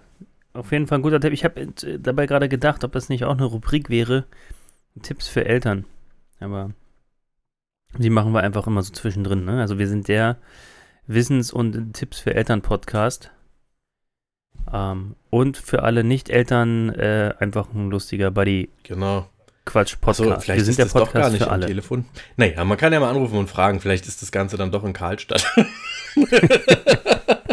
[0.52, 1.32] auf jeden Fall ein guter Tipp.
[1.32, 4.24] Ich habe äh, dabei gerade gedacht, ob das nicht auch eine Rubrik wäre.
[5.00, 5.84] Tipps für Eltern.
[6.40, 6.72] Aber
[7.98, 9.44] die machen wir einfach immer so zwischendrin.
[9.44, 9.60] Ne?
[9.60, 10.36] Also wir sind der
[11.06, 13.30] Wissens- und Tipps für Eltern-Podcast.
[14.72, 20.44] Ähm, und für alle Nicht-Eltern äh, einfach ein lustiger Achso, Buddy-Quatsch-Podcast.
[20.44, 21.66] vielleicht wir sind ist der das doch Podcast gar nicht für am alle.
[21.66, 22.04] Telefon.
[22.36, 23.80] Naja, man kann ja mal anrufen und fragen.
[23.80, 25.44] Vielleicht ist das Ganze dann doch in Karlstadt.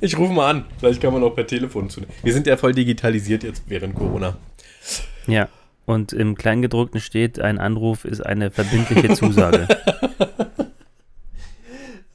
[0.00, 0.64] ich rufe mal an.
[0.78, 2.02] Vielleicht kann man auch per Telefon zu.
[2.22, 4.36] Wir sind ja voll digitalisiert jetzt während Corona.
[5.26, 5.48] Ja.
[5.90, 9.66] Und im Kleingedruckten steht, ein Anruf ist eine verbindliche Zusage.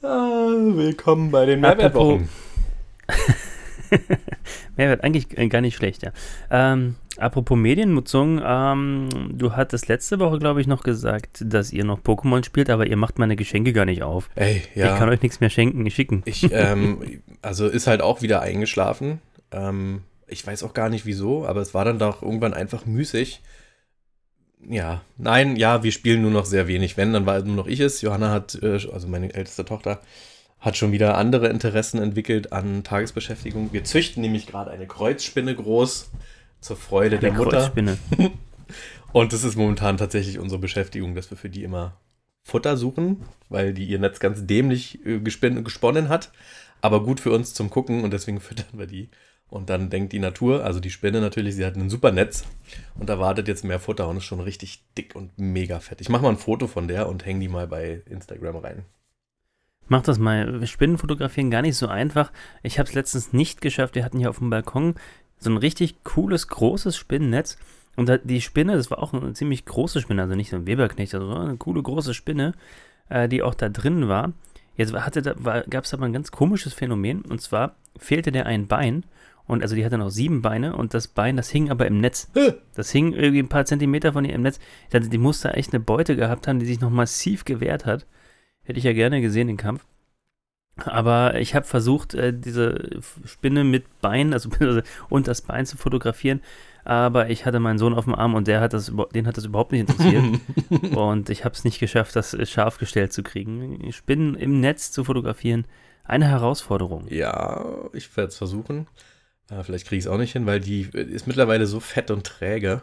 [0.02, 2.28] Ah, willkommen bei den Mehrwertwochen.
[4.76, 6.12] Mehrwert, eigentlich äh, gar nicht schlecht, ja.
[6.48, 11.98] Ähm, apropos Mediennutzung, ähm, du hattest letzte Woche, glaube ich, noch gesagt, dass ihr noch
[11.98, 14.30] Pokémon spielt, aber ihr macht meine Geschenke gar nicht auf.
[14.36, 15.08] Ey, Ich kann ja.
[15.08, 16.22] euch nichts mehr schenken, schicken.
[16.24, 19.20] Ich, ähm, also ist halt auch wieder eingeschlafen.
[19.50, 23.42] Ähm, ich weiß auch gar nicht wieso, aber es war dann doch irgendwann einfach müßig.
[24.68, 26.96] Ja, nein, ja, wir spielen nur noch sehr wenig.
[26.96, 28.00] Wenn, dann war nur noch ich es.
[28.00, 30.00] Johanna hat, äh, also meine älteste Tochter,
[30.58, 33.72] hat schon wieder andere Interessen entwickelt an Tagesbeschäftigung.
[33.72, 36.10] Wir züchten nämlich gerade eine Kreuzspinne groß
[36.60, 37.58] zur Freude der Eine Mutter.
[37.58, 37.98] Kreuzspinne.
[39.12, 41.98] Und das ist momentan tatsächlich unsere Beschäftigung, dass wir für die immer
[42.42, 46.32] Futter suchen, weil die ihr Netz ganz dämlich äh, gesponnen hat.
[46.80, 49.08] Aber gut für uns zum Gucken und deswegen füttern wir die.
[49.48, 52.44] Und dann denkt die Natur, also die Spinne natürlich, sie hat ein super Netz
[52.98, 56.00] und erwartet jetzt mehr Futter und ist schon richtig dick und mega fett.
[56.00, 58.84] Ich mache mal ein Foto von der und hänge die mal bei Instagram rein.
[59.88, 60.66] Mach das mal.
[60.66, 62.32] Spinnen fotografieren gar nicht so einfach.
[62.64, 63.94] Ich habe es letztens nicht geschafft.
[63.94, 64.94] Wir hatten hier auf dem Balkon
[65.38, 67.56] so ein richtig cooles, großes Spinnennetz.
[67.94, 71.12] Und die Spinne, das war auch eine ziemlich große Spinne, also nicht so ein Weberknecht,
[71.12, 72.52] sondern eine coole, große Spinne,
[73.08, 74.32] äh, die auch da drin war.
[74.76, 77.22] Jetzt gab es aber ein ganz komisches Phänomen.
[77.22, 79.04] Und zwar fehlte der ein Bein.
[79.46, 82.30] Und also die hatte noch sieben Beine und das Bein, das hing aber im Netz.
[82.74, 84.58] Das hing irgendwie ein paar Zentimeter von ihr im Netz.
[84.84, 88.06] Ich dachte, die musste echt eine Beute gehabt haben, die sich noch massiv gewehrt hat.
[88.64, 89.84] Hätte ich ja gerne gesehen, den Kampf.
[90.84, 94.50] Aber ich habe versucht, äh, diese Spinne mit Bein, also
[95.08, 96.42] und das Bein zu fotografieren.
[96.84, 99.46] Aber ich hatte meinen Sohn auf dem Arm und der hat das, den hat das
[99.46, 100.24] überhaupt nicht interessiert.
[100.96, 103.90] und ich habe es nicht geschafft, das äh, scharf gestellt zu kriegen.
[103.92, 105.66] Spinnen im Netz zu fotografieren,
[106.04, 107.06] eine Herausforderung.
[107.08, 108.86] Ja, ich werde es versuchen.
[109.50, 112.10] Äh, vielleicht kriege ich es auch nicht hin, weil die äh, ist mittlerweile so fett
[112.10, 112.82] und träge,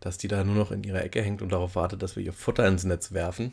[0.00, 2.32] dass die da nur noch in ihrer Ecke hängt und darauf wartet, dass wir ihr
[2.32, 3.52] Futter ins Netz werfen.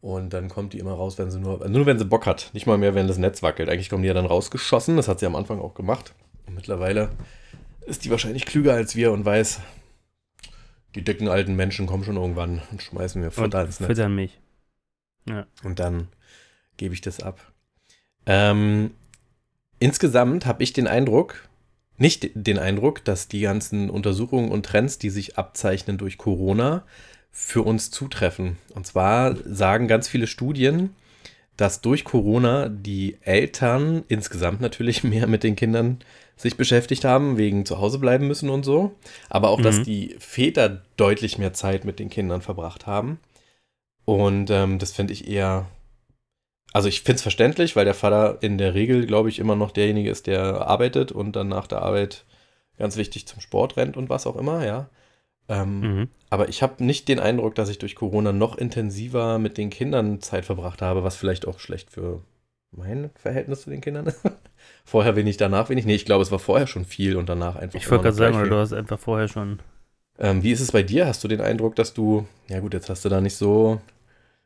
[0.00, 2.50] Und dann kommt die immer raus, wenn sie nur, nur wenn sie Bock hat.
[2.54, 3.68] Nicht mal mehr, wenn das Netz wackelt.
[3.68, 4.96] Eigentlich kommen die ja dann rausgeschossen.
[4.96, 6.14] Das hat sie am Anfang auch gemacht.
[6.46, 7.10] Und mittlerweile
[7.86, 9.60] ist die wahrscheinlich klüger als wir und weiß,
[10.94, 13.88] die dicken alten Menschen kommen schon irgendwann und schmeißen mir Und Futter ins Netz.
[13.88, 14.40] füttern mich.
[15.62, 16.08] Und dann
[16.78, 17.52] gebe ich das ab.
[18.24, 18.92] Ähm,
[19.80, 21.48] insgesamt habe ich den Eindruck,
[21.98, 26.84] nicht den Eindruck, dass die ganzen Untersuchungen und Trends, die sich abzeichnen durch Corona,
[27.32, 28.56] für uns zutreffen.
[28.74, 30.94] Und zwar sagen ganz viele Studien,
[31.56, 35.98] dass durch Corona die Eltern insgesamt natürlich mehr mit den Kindern
[36.36, 38.94] sich beschäftigt haben, wegen zu Hause bleiben müssen und so.
[39.28, 39.84] Aber auch, dass Mhm.
[39.84, 43.18] die Väter deutlich mehr Zeit mit den Kindern verbracht haben.
[44.06, 45.66] Und ähm, das finde ich eher.
[46.72, 49.72] Also ich finde es verständlich, weil der Vater in der Regel, glaube ich, immer noch
[49.72, 52.24] derjenige ist, der arbeitet und dann nach der Arbeit
[52.78, 54.88] ganz wichtig zum Sport rennt und was auch immer, ja.
[55.48, 56.08] Ähm, Mhm.
[56.30, 60.20] aber ich habe nicht den Eindruck, dass ich durch Corona noch intensiver mit den Kindern
[60.20, 62.22] Zeit verbracht habe, was vielleicht auch schlecht für
[62.70, 64.20] mein Verhältnis zu den Kindern ist.
[64.84, 65.86] vorher wenig, danach wenig.
[65.86, 67.80] Nee, ich glaube, es war vorher schon viel und danach einfach.
[67.80, 68.48] Ich wollte gerade sagen, viel.
[68.48, 69.58] du hast einfach vorher schon.
[70.20, 71.06] Ähm, wie ist es bei dir?
[71.08, 73.80] Hast du den Eindruck, dass du, ja gut, jetzt hast du da nicht so,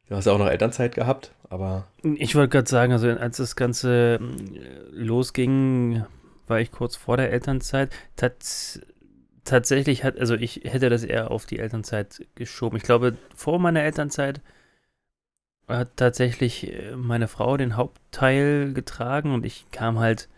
[0.09, 3.57] du hast ja auch noch Elternzeit gehabt, aber Ich wollte gerade sagen, also als das
[3.57, 6.05] Ganze äh, losging,
[6.47, 7.91] war ich kurz vor der Elternzeit.
[8.17, 8.81] Tats
[9.45, 12.77] tatsächlich hat, also ich hätte das eher auf die Elternzeit geschoben.
[12.77, 14.41] Ich glaube, vor meiner Elternzeit
[15.69, 20.29] hat tatsächlich äh, meine Frau den Hauptteil getragen und ich kam halt,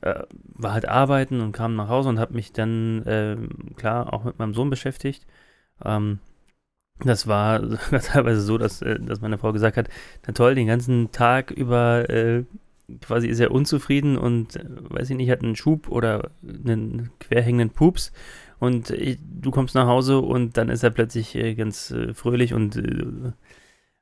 [0.00, 3.36] äh, war halt arbeiten und kam nach Hause und habe mich dann, äh,
[3.76, 5.26] klar, auch mit meinem Sohn beschäftigt.
[5.84, 6.20] Ähm,
[7.04, 7.60] das war
[8.02, 9.88] teilweise so, dass, äh, dass meine Frau gesagt hat,
[10.26, 12.44] na toll, den ganzen Tag über äh,
[13.00, 17.70] quasi ist er unzufrieden und, äh, weiß ich nicht, hat einen Schub oder einen querhängenden
[17.70, 18.12] Pups
[18.58, 22.52] und ich, du kommst nach Hause und dann ist er plötzlich äh, ganz äh, fröhlich
[22.54, 23.32] und äh,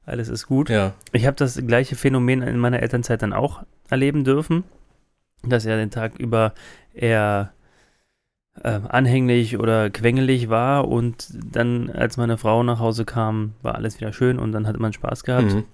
[0.04, 0.70] alles ist gut.
[0.70, 0.94] Ja.
[1.12, 4.64] Ich habe das gleiche Phänomen in meiner Elternzeit dann auch erleben dürfen,
[5.42, 6.54] dass er den Tag über
[6.92, 7.52] eher
[8.62, 14.00] äh, anhänglich oder quengelig war und dann, als meine Frau nach Hause kam, war alles
[14.00, 15.54] wieder schön und dann hatte man Spaß gehabt.
[15.54, 15.64] Mhm.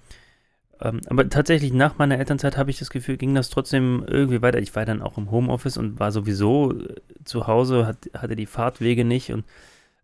[0.80, 4.58] Ähm, aber tatsächlich nach meiner Elternzeit habe ich das Gefühl, ging das trotzdem irgendwie weiter.
[4.58, 8.46] Ich war dann auch im Homeoffice und war sowieso äh, zu Hause, hat, hatte die
[8.46, 9.44] Fahrtwege nicht und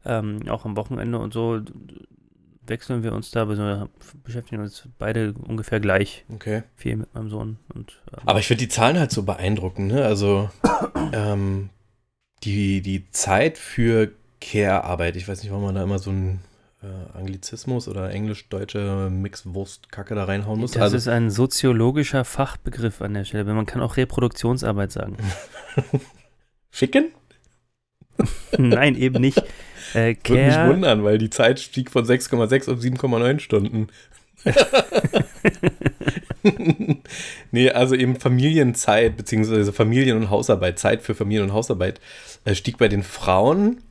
[0.05, 1.61] ähm, auch am Wochenende und so
[2.67, 3.45] wechseln wir uns da,
[4.25, 6.63] beschäftigen uns beide ungefähr gleich Okay.
[6.77, 7.59] viel mit meinem Sohn.
[7.75, 10.05] Und, ähm, Aber ich finde die Zahlen halt so beeindruckend, ne?
[10.05, 10.49] Also
[11.13, 11.69] ähm,
[12.45, 16.41] die, die Zeit für Care-Arbeit, ich weiß nicht, warum man da immer so ein
[16.83, 20.73] äh, Anglizismus oder englisch-deutsche Mixwurst-Kacke da reinhauen muss.
[20.73, 25.19] das also, ist ein soziologischer Fachbegriff an der Stelle, weil man kann auch Reproduktionsarbeit sagen.
[26.71, 27.11] Ficken?
[28.59, 29.43] Nein, eben nicht.
[29.93, 33.89] Äh, Würde mich wundern, weil die Zeit stieg von 6,6 auf 7,9 Stunden.
[37.51, 42.01] nee, also eben Familienzeit, beziehungsweise Familien- und Hausarbeit, Zeit für Familien- und Hausarbeit,
[42.45, 43.83] äh, stieg bei den Frauen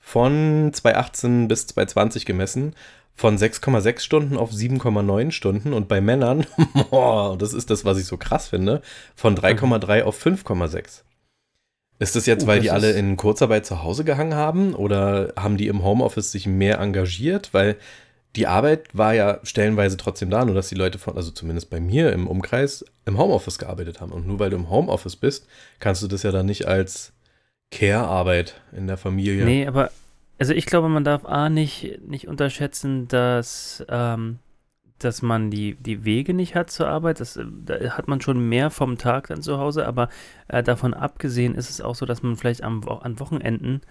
[0.00, 2.74] von 2018 bis 2020 gemessen
[3.14, 6.46] von 6,6 Stunden auf 7,9 Stunden und bei Männern,
[6.90, 8.82] boah, das ist das, was ich so krass finde,
[9.14, 11.02] von 3,3 auf 5,6.
[12.00, 15.32] Ist das jetzt, Oh, weil das die alle in Kurzarbeit zu Hause gehangen haben oder
[15.36, 17.50] haben die im Homeoffice sich mehr engagiert?
[17.54, 17.76] Weil
[18.36, 21.80] die Arbeit war ja stellenweise trotzdem da, nur dass die Leute von, also zumindest bei
[21.80, 24.12] mir im Umkreis, im Homeoffice gearbeitet haben.
[24.12, 25.46] Und nur weil du im Homeoffice bist,
[25.78, 27.12] kannst du das ja dann nicht als
[27.70, 29.44] Care-Arbeit in der Familie.
[29.44, 29.90] Nee, aber
[30.38, 34.40] also ich glaube, man darf A nicht, nicht unterschätzen, dass, ähm,
[34.98, 37.20] dass man die, die Wege nicht hat zur Arbeit.
[37.20, 40.08] Das, äh, da hat man schon mehr vom Tag dann zu Hause, aber
[40.48, 43.82] äh, davon abgesehen ist es auch so, dass man vielleicht am, an Wochenenden,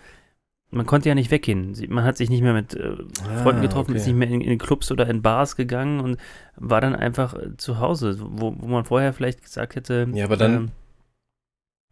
[0.73, 1.75] man konnte ja nicht weggehen.
[1.89, 2.95] Man hat sich nicht mehr mit äh,
[3.41, 4.13] Freunden Ah, getroffen, ist okay.
[4.13, 6.17] nicht mehr in, in Clubs oder in Bars gegangen und
[6.55, 10.07] war dann einfach äh, zu Hause, wo, wo man vorher vielleicht gesagt hätte.
[10.13, 10.71] Ja, aber dann- ähm,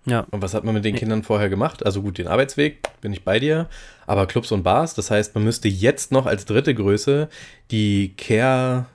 [0.05, 0.95] ja, Und was hat man mit den.
[0.95, 1.85] Kindern vorher gemacht?
[1.85, 3.67] Also gut, den Arbeitsweg bin ich bei dir,
[4.07, 7.29] aber Clubs und Bars, das heißt, man müsste jetzt noch als dritte Größe
[7.69, 8.87] die Care.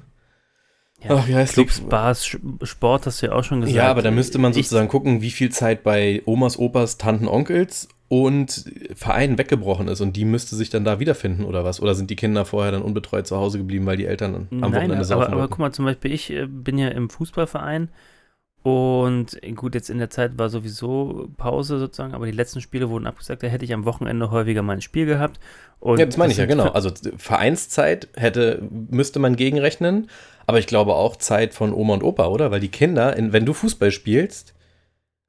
[1.01, 1.87] ja Ach, wie heißt Clubs, die?
[1.87, 2.27] Bars,
[2.63, 3.77] Sport hast du ja auch schon gesagt.
[3.77, 7.29] Ja, aber da müsste man Ich- sozusagen gucken, wie viel Zeit bei Omas, Opas, Tanten,
[7.29, 8.65] Onkels und
[8.95, 11.81] Vereinen weggebrochen ist und die müsste sich dann da wiederfinden oder was?
[11.81, 14.75] Oder sind die Kinder vorher dann unbetreut zu Hause geblieben, weil die Eltern am Nein,
[14.75, 15.51] Wochenende aber, saufen aber wollten?
[15.51, 17.91] guck mal, zum Beispiel, ich äh, bin ja im Fußballverein
[18.63, 22.91] und äh, gut, jetzt in der Zeit war sowieso Pause sozusagen, aber die letzten Spiele
[22.91, 25.41] wurden abgesagt, da hätte ich am Wochenende häufiger mal ein Spiel gehabt.
[25.81, 26.71] Und Ja, das meine ich ja, genau.
[26.71, 30.09] Also Vereinszeit hätte, müsste man gegenrechnen,
[30.47, 32.51] aber ich glaube auch Zeit von Oma und Opa, oder?
[32.51, 34.56] Weil die Kinder, in, wenn du Fußball spielst,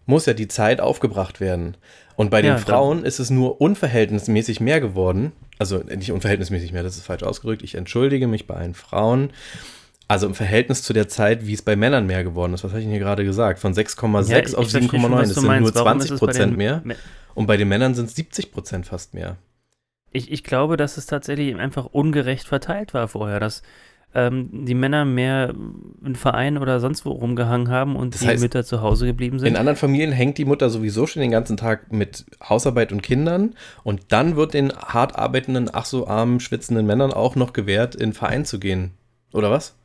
[0.08, 1.78] muss ja die Zeit aufgebracht werden.
[2.16, 5.34] Und bei den Ja, Frauen ist es nur unverhältnismäßig mehr geworden.
[5.60, 7.62] Also nicht unverhältnismäßig mehr, das ist falsch ausgedrückt.
[7.62, 9.30] Ich entschuldige mich bei allen Frauen.
[10.08, 12.64] Also im Verhältnis zu der Zeit, wie es bei Männern mehr geworden ist.
[12.64, 13.60] Was habe ich denn hier gerade gesagt?
[13.60, 15.12] Von 6,6 Ja, auf ich verstehe schon, 7,9.
[15.12, 15.76] was Das sind meinst.
[15.76, 16.82] nur Warum ist 20 es bei den Prozent mehr.
[17.36, 19.36] Und bei den Männern sind es 70 Prozent fast mehr.
[20.12, 23.62] Ich, ich glaube, dass es tatsächlich einfach ungerecht verteilt war vorher, dass
[24.14, 25.54] ähm, die Männer mehr
[26.04, 29.40] in Vereinen oder sonst wo rumgehangen haben und Das die heißt, Mütter zu Hause geblieben
[29.40, 29.50] sind.
[29.50, 33.56] In anderen Familien hängt die Mutter sowieso schon den ganzen Tag mit Hausarbeit und Kindern
[33.84, 38.10] und dann wird den hart arbeitenden, ach so armen, schwitzenden Männern auch noch gewährt, in
[38.10, 38.92] den Verein zu gehen.
[39.34, 39.76] Oder was?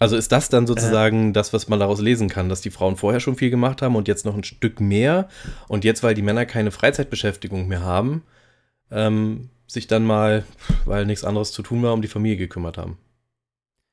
[0.00, 3.20] Also ist das dann sozusagen das, was man daraus lesen kann, dass die Frauen vorher
[3.20, 5.28] schon viel gemacht haben und jetzt noch ein Stück mehr
[5.66, 8.22] und jetzt, weil die Männer keine Freizeitbeschäftigung mehr haben,
[8.90, 10.44] ähm, sich dann mal,
[10.86, 12.98] weil nichts anderes zu tun war, um die Familie gekümmert haben.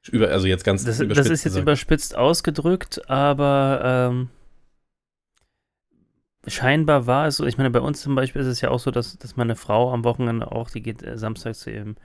[0.09, 1.63] Über, also jetzt ganz Das, überspitzt das ist jetzt gesagt.
[1.63, 4.29] überspitzt ausgedrückt, aber ähm,
[6.47, 7.45] scheinbar war es so.
[7.45, 9.91] Ich meine, bei uns zum Beispiel ist es ja auch so, dass, dass meine Frau
[9.91, 11.95] am Wochenende auch, die geht äh, samstags zu ihrem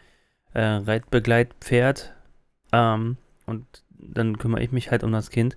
[0.55, 2.15] äh, Reitbegleitpferd
[2.73, 5.57] ähm, und dann kümmere ich mich halt um das Kind.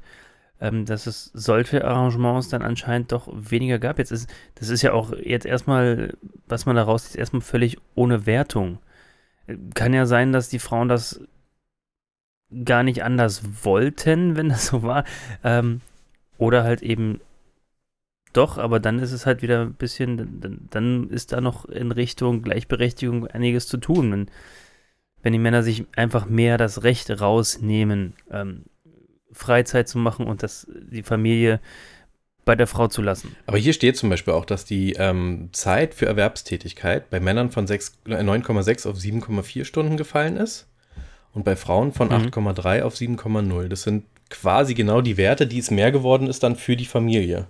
[0.63, 3.99] Ähm, dass es solche Arrangements dann anscheinend doch weniger gab.
[3.99, 6.15] Jetzt ist, das ist ja auch jetzt erstmal,
[6.47, 8.79] was man daraus ist, erstmal völlig ohne Wertung.
[9.73, 11.19] Kann ja sein, dass die Frauen das
[12.63, 15.03] gar nicht anders wollten, wenn das so war.
[15.43, 15.81] Ähm,
[16.37, 17.19] oder halt eben
[18.31, 21.91] doch, aber dann ist es halt wieder ein bisschen, dann, dann ist da noch in
[21.91, 24.13] Richtung Gleichberechtigung einiges zu tun.
[24.13, 24.31] Wenn,
[25.23, 28.63] wenn die Männer sich einfach mehr das Recht rausnehmen, ähm,
[29.33, 31.59] Freizeit zu machen und das, die Familie
[32.45, 33.35] bei der Frau zu lassen.
[33.45, 37.67] Aber hier steht zum Beispiel auch, dass die ähm, Zeit für Erwerbstätigkeit bei Männern von
[37.67, 40.67] sechs- äh, 9,6 auf 7,4 Stunden gefallen ist
[41.33, 42.13] und bei Frauen von Mhm.
[42.15, 43.69] 8,3 auf 7,0.
[43.69, 47.47] Das sind quasi genau die Werte, die es mehr geworden ist dann für die Familie.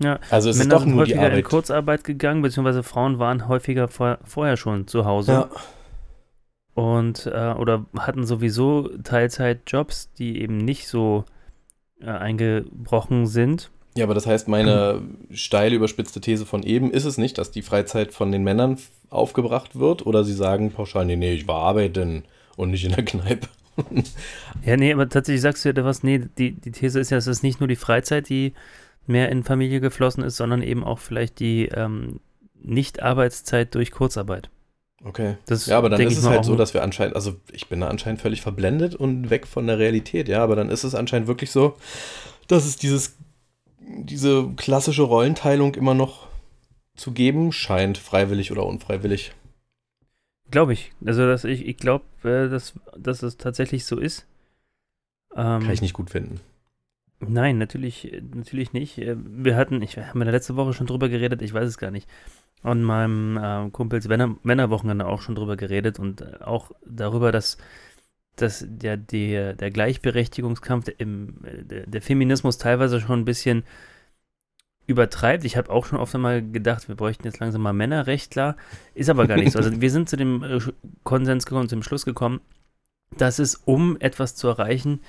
[0.00, 1.44] Ja, Also es ist Männer doch sind nur die häufiger in Arbeit.
[1.44, 5.32] Kurzarbeit gegangen, beziehungsweise Frauen waren häufiger vor, vorher schon zu Hause.
[5.32, 5.50] Ja.
[6.74, 11.24] Und äh, oder hatten sowieso Teilzeitjobs, die eben nicht so
[12.00, 13.70] äh, eingebrochen sind.
[13.96, 17.62] ja, aber das heißt, meine steil überspitzte These von eben ist es nicht, dass die
[17.62, 18.78] Freizeit von den Männern
[19.10, 22.24] aufgebracht wird oder sie sagen pauschal, nee, nee, ich war arbeiten
[22.56, 23.48] und nicht in der Kneipe.
[24.64, 27.18] Ja, nee, aber tatsächlich sagst du ja da was, nee, die, die These ist ja,
[27.18, 28.54] es ist nicht nur die Freizeit, die
[29.06, 32.20] mehr in Familie geflossen ist, sondern eben auch vielleicht die ähm,
[32.62, 34.48] Nicht-Arbeitszeit durch Kurzarbeit.
[35.04, 35.36] Okay.
[35.46, 37.88] Das Ja, aber dann ist es halt so, dass wir anscheinend, also ich bin da
[37.88, 41.50] anscheinend völlig verblendet und weg von der Realität, ja, aber dann ist es anscheinend wirklich
[41.50, 41.76] so,
[42.48, 43.16] dass es dieses,
[43.80, 46.26] diese klassische Rollenteilung immer noch
[46.96, 49.32] zu geben scheint, freiwillig oder unfreiwillig.
[50.50, 50.92] Glaube ich.
[51.04, 54.26] Also dass ich, ich glaube, äh, dass, dass es tatsächlich so ist.
[55.34, 56.40] Ähm, Kann ich nicht gut finden.
[57.20, 58.98] Nein, natürlich, natürlich nicht.
[58.98, 61.78] Äh, Wir hatten, ich habe in der letzte Woche schon drüber geredet, ich weiß es
[61.78, 62.08] gar nicht.
[62.64, 67.58] An meinem äh, Kumpels Männer, Männerwochenende auch schon drüber geredet und äh, auch darüber, dass,
[68.36, 73.62] dass der, der, der Gleichberechtigungskampf, der, im, äh, der, der Feminismus teilweise schon ein bisschen
[74.86, 75.44] übertreibt.
[75.44, 78.56] Ich habe auch schon oft einmal gedacht, wir bräuchten jetzt langsam mal Männerrechtler.
[78.94, 79.58] Ist aber gar nicht so.
[79.58, 80.58] Also wir sind zu dem äh,
[81.04, 82.40] Konsens gekommen, zum Schluss gekommen,
[83.16, 85.00] dass es, um etwas zu erreichen,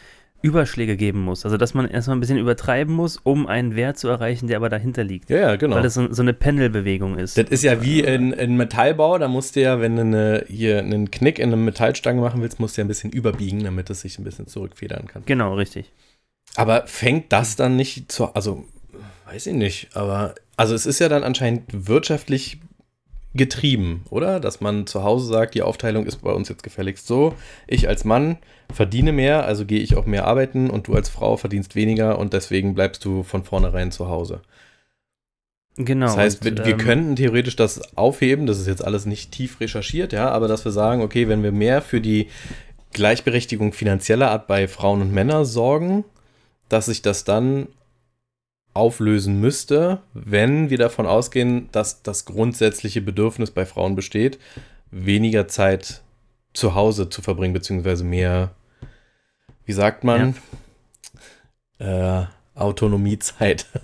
[0.42, 1.44] Überschläge geben muss.
[1.46, 4.70] Also dass man erstmal ein bisschen übertreiben muss, um einen Wert zu erreichen, der aber
[4.70, 5.30] dahinter liegt.
[5.30, 5.76] Ja, ja, genau.
[5.76, 7.38] Weil es so, so eine Pendelbewegung ist.
[7.38, 10.80] Das ist ja wie in, in Metallbau, da musst du ja, wenn du eine, hier
[10.80, 14.02] einen Knick in einer Metallstange machen willst, musst du ja ein bisschen überbiegen, damit es
[14.02, 15.24] sich ein bisschen zurückfedern kann.
[15.26, 15.92] Genau, richtig.
[16.56, 18.66] Aber fängt das dann nicht zu, also
[19.26, 22.60] weiß ich nicht, aber also es ist ja dann anscheinend wirtschaftlich
[23.36, 24.40] getrieben, oder?
[24.40, 27.36] Dass man zu Hause sagt, die Aufteilung ist bei uns jetzt gefälligst so,
[27.68, 28.38] ich als Mann
[28.74, 32.34] verdiene mehr, also gehe ich auch mehr arbeiten und du als Frau verdienst weniger und
[32.34, 34.42] deswegen bleibst du von vornherein zu Hause.
[35.78, 36.06] Genau.
[36.06, 39.32] Das heißt, und, wir, wir ähm, könnten theoretisch das aufheben, das ist jetzt alles nicht
[39.32, 42.30] tief recherchiert, ja, aber dass wir sagen, okay, wenn wir mehr für die
[42.94, 46.06] Gleichberechtigung finanzieller Art bei Frauen und Männern sorgen,
[46.70, 47.68] dass sich das dann
[48.76, 54.38] auflösen müsste, wenn wir davon ausgehen, dass das grundsätzliche Bedürfnis bei Frauen besteht,
[54.92, 56.02] weniger Zeit
[56.54, 58.52] zu Hause zu verbringen, beziehungsweise mehr,
[59.66, 60.36] wie sagt man,
[61.80, 62.24] äh,
[62.54, 63.66] Autonomiezeit.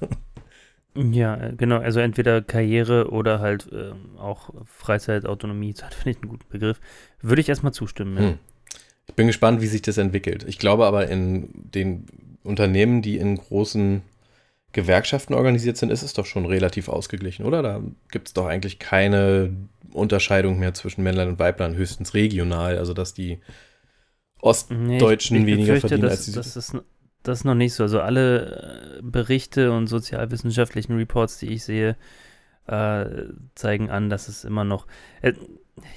[0.94, 1.78] Ja, äh, genau.
[1.78, 6.82] Also entweder Karriere oder halt ähm, auch Freizeit, Autonomie, finde ich einen guten Begriff.
[7.22, 8.18] Würde ich erstmal zustimmen.
[8.18, 8.30] Ja.
[8.32, 8.40] Hm.
[9.08, 10.44] Ich bin gespannt, wie sich das entwickelt.
[10.48, 12.08] Ich glaube aber, in den
[12.44, 14.02] Unternehmen, die in großen
[14.74, 17.62] Gewerkschaften organisiert sind, ist es doch schon relativ ausgeglichen, oder?
[17.62, 19.54] Da gibt es doch eigentlich keine
[19.94, 22.78] Unterscheidung mehr zwischen Männlein und Weiblein, höchstens regional.
[22.78, 26.76] Also, dass die Nee, ich- Ostdeutschen ich weniger verdienen dass, als die das ist,
[27.24, 27.84] das ist noch nicht so.
[27.84, 31.96] Also alle äh, Berichte und sozialwissenschaftlichen Reports, die ich sehe,
[32.68, 33.06] äh,
[33.56, 34.88] zeigen an, dass es immer noch.
[35.22, 35.34] Äh,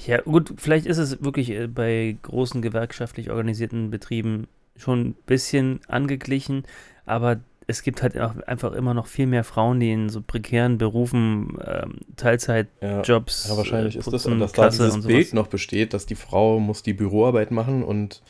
[0.07, 4.47] ja, gut, vielleicht ist es wirklich äh, bei großen gewerkschaftlich organisierten Betrieben
[4.77, 6.65] schon ein bisschen angeglichen,
[7.07, 10.79] aber es gibt halt auch einfach immer noch viel mehr Frauen, die in so prekären
[10.79, 13.45] Berufen ähm, Teilzeitjobs.
[13.45, 15.07] ja, ja, wahrscheinlich äh, ist das, putzen, dass da Kasse dieses.
[15.07, 18.23] Bild noch besteht, dass die Frau muss die Büroarbeit machen und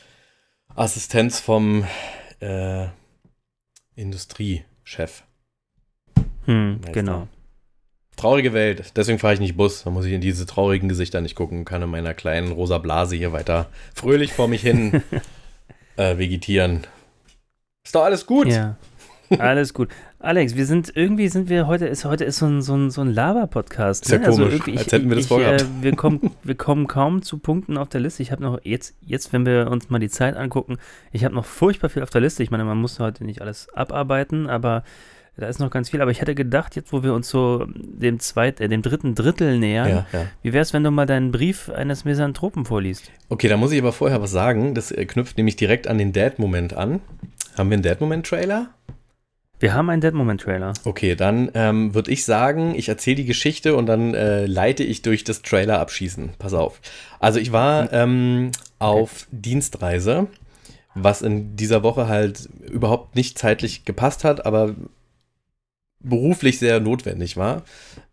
[0.75, 1.85] Assistenz vom
[2.39, 2.87] äh,
[3.95, 5.23] Industriechef.
[6.45, 6.91] Hm, Meister.
[6.91, 7.27] genau.
[8.15, 8.93] Traurige Welt.
[8.95, 9.83] Deswegen fahre ich nicht Bus.
[9.83, 12.77] Da muss ich in diese traurigen Gesichter nicht gucken und kann in meiner kleinen rosa
[12.77, 15.03] Blase hier weiter fröhlich vor mich hin
[15.97, 16.87] äh, vegetieren.
[17.83, 18.47] Ist doch alles gut.
[18.47, 18.77] Ja.
[19.39, 19.89] Alles gut.
[20.19, 23.01] Alex, wir sind irgendwie sind wir heute ist heute ist so ein, so ein, so
[23.01, 24.05] ein Laber-Podcast.
[24.05, 24.25] Ist ja ne?
[24.25, 25.61] Also komisch, irgendwie, als hätten wir das ich, vorgehabt.
[25.61, 28.23] Äh, wir, kommen, wir kommen kaum zu Punkten auf der Liste.
[28.23, 30.77] Ich habe noch jetzt, jetzt, wenn wir uns mal die Zeit angucken,
[31.11, 32.43] ich habe noch furchtbar viel auf der Liste.
[32.43, 34.83] Ich meine, man muss heute nicht alles abarbeiten, aber
[35.37, 36.01] da ist noch ganz viel.
[36.01, 39.59] Aber ich hätte gedacht, jetzt wo wir uns so dem zweiten, äh, dem dritten Drittel
[39.59, 40.25] nähern, Ja, ja.
[40.41, 43.11] wie wäre es, wenn du mal deinen Brief eines Misanthropen vorliest?
[43.29, 44.73] Okay, da muss ich aber vorher was sagen.
[44.75, 47.01] Das äh, knüpft nämlich direkt an den Dad-Moment an.
[47.57, 48.69] Haben wir einen Dad-Moment-Trailer?
[49.59, 50.73] Wir haben einen Dead-Moment-Trailer.
[50.83, 55.01] Okay, dann ähm, würde ich sagen, ich erzähle die Geschichte und dann äh, leite ich
[55.01, 56.31] durch das Trailer abschießen.
[56.37, 56.81] Pass auf.
[57.19, 60.27] Also ich war ähm, auf Dienstreise,
[60.93, 64.75] was in dieser Woche halt überhaupt nicht zeitlich gepasst hat, aber
[65.99, 67.63] beruflich sehr notwendig war,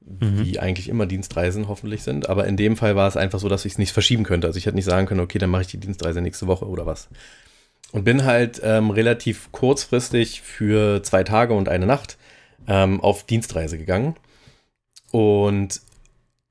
[0.01, 2.29] wie eigentlich immer Dienstreisen hoffentlich sind.
[2.29, 4.47] Aber in dem Fall war es einfach so, dass ich es nicht verschieben könnte.
[4.47, 6.87] Also ich hätte nicht sagen können, okay, dann mache ich die Dienstreise nächste Woche oder
[6.87, 7.09] was.
[7.93, 12.17] Und bin halt ähm, relativ kurzfristig für zwei Tage und eine Nacht
[12.67, 14.17] ähm, auf Dienstreise gegangen.
[15.11, 15.83] Und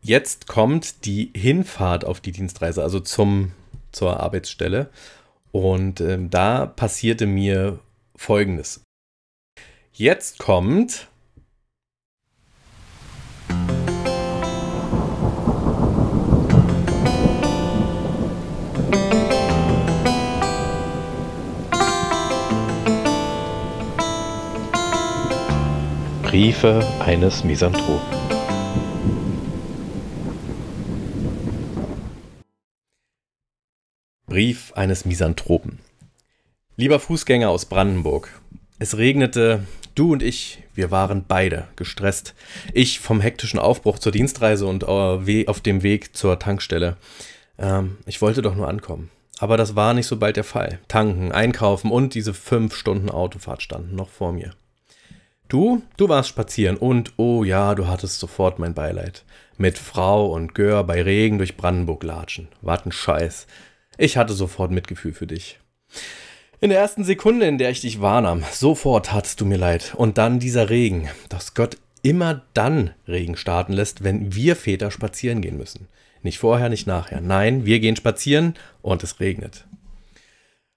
[0.02, 3.52] jetzt kommt die Hinfahrt auf die Dienstreise, also zum,
[3.92, 4.89] zur Arbeitsstelle.
[5.52, 7.80] Und ähm, da passierte mir
[8.16, 8.82] Folgendes.
[9.94, 11.08] Jetzt kommt
[26.42, 28.18] Briefe eines Misanthropen.
[34.26, 35.78] Brief eines Misanthropen.
[36.78, 38.42] Lieber Fußgänger aus Brandenburg,
[38.80, 42.34] es regnete, du und ich, wir waren beide gestresst.
[42.74, 46.98] Ich vom hektischen Aufbruch zur Dienstreise und äh, auf dem Weg zur Tankstelle.
[47.60, 49.12] Ähm, ich wollte doch nur ankommen.
[49.38, 50.80] Aber das war nicht so bald der Fall.
[50.88, 54.56] Tanken, einkaufen und diese fünf Stunden Autofahrt standen noch vor mir.
[55.52, 59.26] Du, du warst spazieren und, oh ja, du hattest sofort mein Beileid.
[59.58, 62.47] Mit Frau und Gör bei Regen durch Brandenburg latschen.
[62.62, 63.47] Wat ein Scheiß.
[63.97, 65.60] Ich hatte sofort Mitgefühl für dich.
[66.62, 69.93] In der ersten Sekunde, in der ich dich wahrnahm, sofort tatst du mir leid.
[69.97, 75.41] Und dann dieser Regen, dass Gott immer dann Regen starten lässt, wenn wir Väter spazieren
[75.41, 75.89] gehen müssen.
[76.24, 77.20] Nicht vorher, nicht nachher.
[77.20, 79.66] Nein, wir gehen spazieren und es regnet.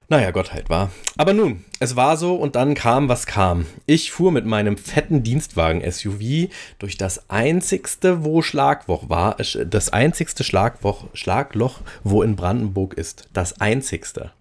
[0.08, 0.90] Naja, Gott halt war.
[1.16, 3.66] Aber nun, es war so und dann kam, was kam.
[3.86, 10.44] Ich fuhr mit meinem fetten Dienstwagen-SUV durch das einzigste, wo Schlagloch war, äh, das einzigste
[10.44, 13.28] Schlagloch, Schlagloch, wo in Brandenburg ist.
[13.32, 14.32] Das einzigste.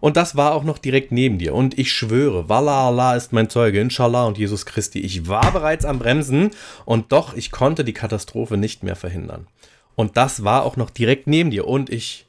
[0.00, 1.54] Und das war auch noch direkt neben dir.
[1.54, 5.00] Und ich schwöre, Wallah Allah ist mein Zeuge, Inshallah und Jesus Christi.
[5.00, 6.50] Ich war bereits am Bremsen
[6.84, 9.46] und doch, ich konnte die Katastrophe nicht mehr verhindern.
[9.94, 11.66] Und das war auch noch direkt neben dir.
[11.66, 12.26] Und ich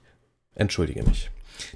[0.55, 1.29] entschuldige mich.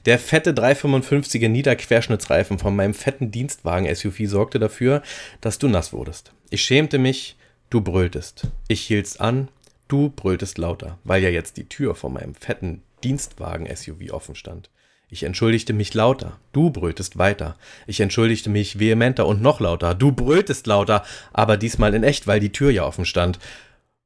[0.05, 5.01] Der fette 355er Niederquerschnittsreifen von meinem fetten Dienstwagen-SUV sorgte dafür,
[5.41, 6.33] dass du nass wurdest.
[6.49, 7.37] Ich schämte mich,
[7.69, 8.47] du brülltest.
[8.67, 9.49] Ich hielt's an,
[9.87, 14.69] du brülltest lauter, weil ja jetzt die Tür von meinem fetten Dienstwagen-SUV offen stand.
[15.09, 17.57] Ich entschuldigte mich lauter, du brülltest weiter.
[17.85, 21.03] Ich entschuldigte mich vehementer und noch lauter, du brülltest lauter,
[21.33, 23.37] aber diesmal in echt, weil die Tür ja offen stand.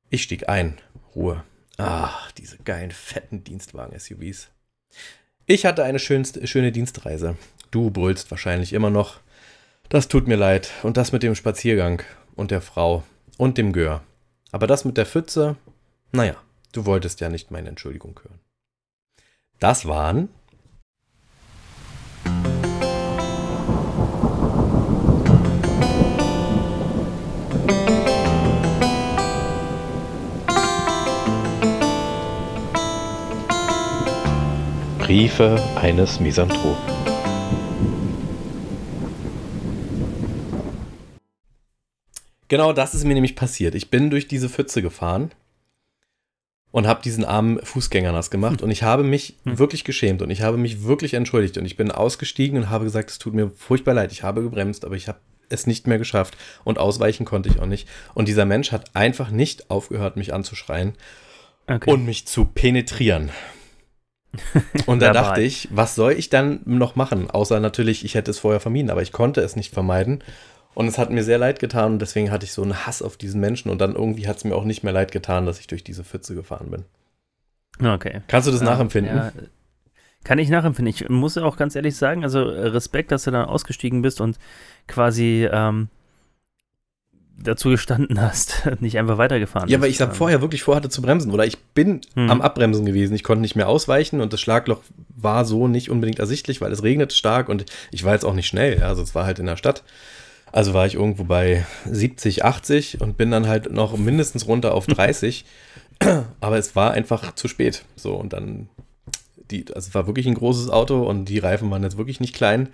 [0.10, 0.80] Ich stieg ein,
[1.14, 1.44] Ruhe.
[1.78, 4.50] Ach, diese geilen fetten Dienstwagen-SUVs.
[5.48, 7.38] Ich hatte eine schönste, schöne Dienstreise.
[7.70, 9.20] Du brüllst wahrscheinlich immer noch.
[9.90, 10.72] Das tut mir leid.
[10.82, 12.02] Und das mit dem Spaziergang
[12.36, 13.04] und der Frau
[13.38, 14.02] und dem Gör.
[14.52, 15.56] Aber das mit der Pfütze,
[16.12, 16.36] naja,
[16.72, 18.40] du wolltest ja nicht meine Entschuldigung hören.
[19.60, 20.30] Das waren
[35.16, 36.76] Briefe eines Misanthropen.
[42.50, 43.76] Genau das ist mir nämlich passiert.
[43.76, 45.32] Ich bin durch diese Pfütze gefahren
[46.72, 49.58] und habe diesen armen Fußgänger nass gemacht und ich habe mich Hm.
[49.58, 53.10] wirklich geschämt und ich habe mich wirklich entschuldigt und ich bin ausgestiegen und habe gesagt,
[53.10, 56.36] es tut mir furchtbar leid, ich habe gebremst, aber ich habe es nicht mehr geschafft
[56.66, 57.88] und ausweichen konnte ich auch nicht.
[58.16, 60.92] Und dieser Mensch hat einfach nicht aufgehört, mich anzuschreien
[61.68, 61.90] Okay.
[61.90, 63.32] und mich zu penetrieren.
[64.86, 67.30] Und da dachte ich, was soll ich dann noch machen?
[67.30, 70.24] Außer natürlich, ich hätte es vorher vermieden, aber ich konnte es nicht vermeiden.
[70.74, 73.16] Und es hat mir sehr leid getan und deswegen hatte ich so einen Hass auf
[73.18, 75.68] diesen Menschen und dann irgendwie hat es mir auch nicht mehr leid getan, dass ich
[75.68, 76.86] durch diese Pfütze gefahren bin.
[77.82, 78.22] okay.
[78.28, 79.16] Kannst du das Ja, nachempfinden?
[79.16, 79.32] Ja,
[80.24, 80.94] kann ich nachempfinden.
[80.94, 84.38] Ich muss auch ganz ehrlich sagen, also äh, Respekt, dass du dann ausgestiegen bist und
[84.88, 85.90] quasi ähm,
[87.38, 91.32] dazu gestanden hast, nicht einfach weitergefahren Ja, weil ich dann vorher wirklich vorhatte zu bremsen
[91.32, 92.30] oder ich bin Hm.
[92.30, 93.14] am Abbremsen gewesen.
[93.16, 94.82] Ich konnte nicht mehr ausweichen und das Schlagloch
[95.16, 98.48] war so nicht unbedingt ersichtlich, weil es regnete stark und ich war jetzt auch nicht
[98.48, 98.82] schnell.
[98.84, 99.84] Also es war halt in der Stadt.
[100.52, 104.86] Also war ich irgendwo bei 70, 80 und bin dann halt noch mindestens runter auf
[104.88, 105.44] 30.
[106.40, 107.84] Aber es war einfach zu spät.
[107.96, 108.70] So und dann
[109.52, 112.34] die, also es war wirklich ein großes Auto und die Reifen waren jetzt wirklich nicht
[112.34, 112.70] klein.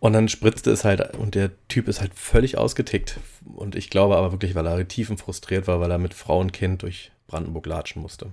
[0.00, 3.20] Und dann spritzte es halt und der Typ ist halt völlig ausgetickt.
[3.54, 6.82] Und ich glaube aber wirklich, weil er tiefenfrustriert war, weil er mit Frau und Kind
[6.82, 8.32] durch Brandenburg latschen musste.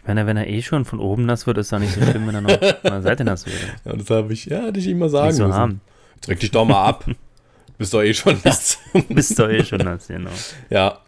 [0.00, 2.26] Ich meine, wenn er eh schon von oben nass wird, ist doch nicht so schlimm,
[2.26, 3.56] wenn er noch von der Seite nass wird.
[3.84, 5.58] Ja, und das habe ich, ja, hätte ich ihm mal sagen Nicht so müssen.
[5.58, 5.80] harm.
[6.22, 7.04] Drück dich doch mal ab.
[7.78, 8.78] Bist doch eh schon nass.
[9.08, 10.30] Bist doch eh schon nass, genau.
[10.70, 11.00] ja.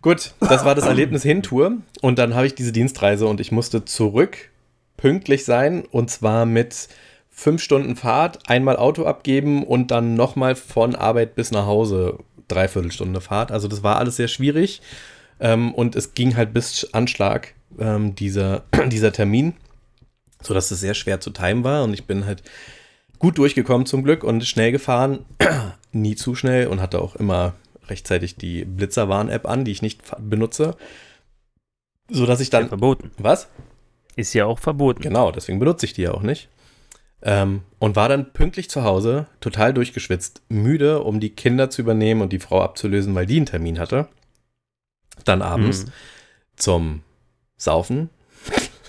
[0.00, 1.78] Gut, das war das Erlebnis Hintour.
[2.02, 4.50] Und dann habe ich diese Dienstreise und ich musste zurück
[4.98, 5.84] pünktlich sein.
[5.86, 6.88] Und zwar mit
[7.36, 12.18] fünf Stunden Fahrt, einmal Auto abgeben und dann nochmal von Arbeit bis nach Hause
[12.48, 13.50] Dreiviertelstunde Fahrt.
[13.50, 14.80] Also das war alles sehr schwierig.
[15.40, 19.54] Ähm, und es ging halt bis Anschlag ähm, dieser, dieser Termin,
[20.42, 21.82] sodass es sehr schwer zu timen war.
[21.82, 22.42] Und ich bin halt
[23.18, 25.24] gut durchgekommen zum Glück und schnell gefahren.
[25.92, 27.54] Nie zu schnell und hatte auch immer
[27.88, 30.76] rechtzeitig die Blitzerwarn-App an, die ich nicht benutze.
[32.08, 32.68] Sodass ich Ja, dann.
[32.68, 33.10] verboten.
[33.18, 33.48] Was?
[34.14, 35.02] Ist ja auch verboten.
[35.02, 36.48] Genau, deswegen benutze ich die ja auch nicht.
[37.26, 42.20] Ähm, und war dann pünktlich zu Hause, total durchgeschwitzt, müde, um die Kinder zu übernehmen
[42.20, 44.08] und die Frau abzulösen, weil die einen Termin hatte.
[45.24, 45.90] Dann abends Mhm.
[46.56, 47.00] zum
[47.56, 48.10] Saufen.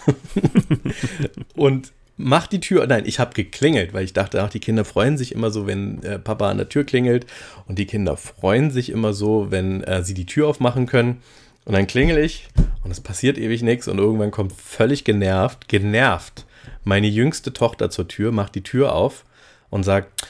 [1.55, 2.86] und mach die Tür.
[2.88, 6.03] Nein, ich habe geklingelt, weil ich dachte, ach, die Kinder freuen sich immer so, wenn
[6.03, 7.25] äh, Papa an der Tür klingelt.
[7.67, 11.21] Und die Kinder freuen sich immer so, wenn äh, sie die Tür aufmachen können.
[11.65, 12.47] Und dann klingel ich
[12.83, 13.88] und es passiert ewig nichts.
[13.88, 16.45] Und irgendwann kommt völlig genervt, genervt,
[16.86, 19.25] meine jüngste Tochter zur Tür, macht die Tür auf
[19.69, 20.25] und sagt,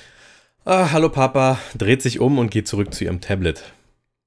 [0.66, 3.62] ah, hallo Papa, dreht sich um und geht zurück zu ihrem Tablet,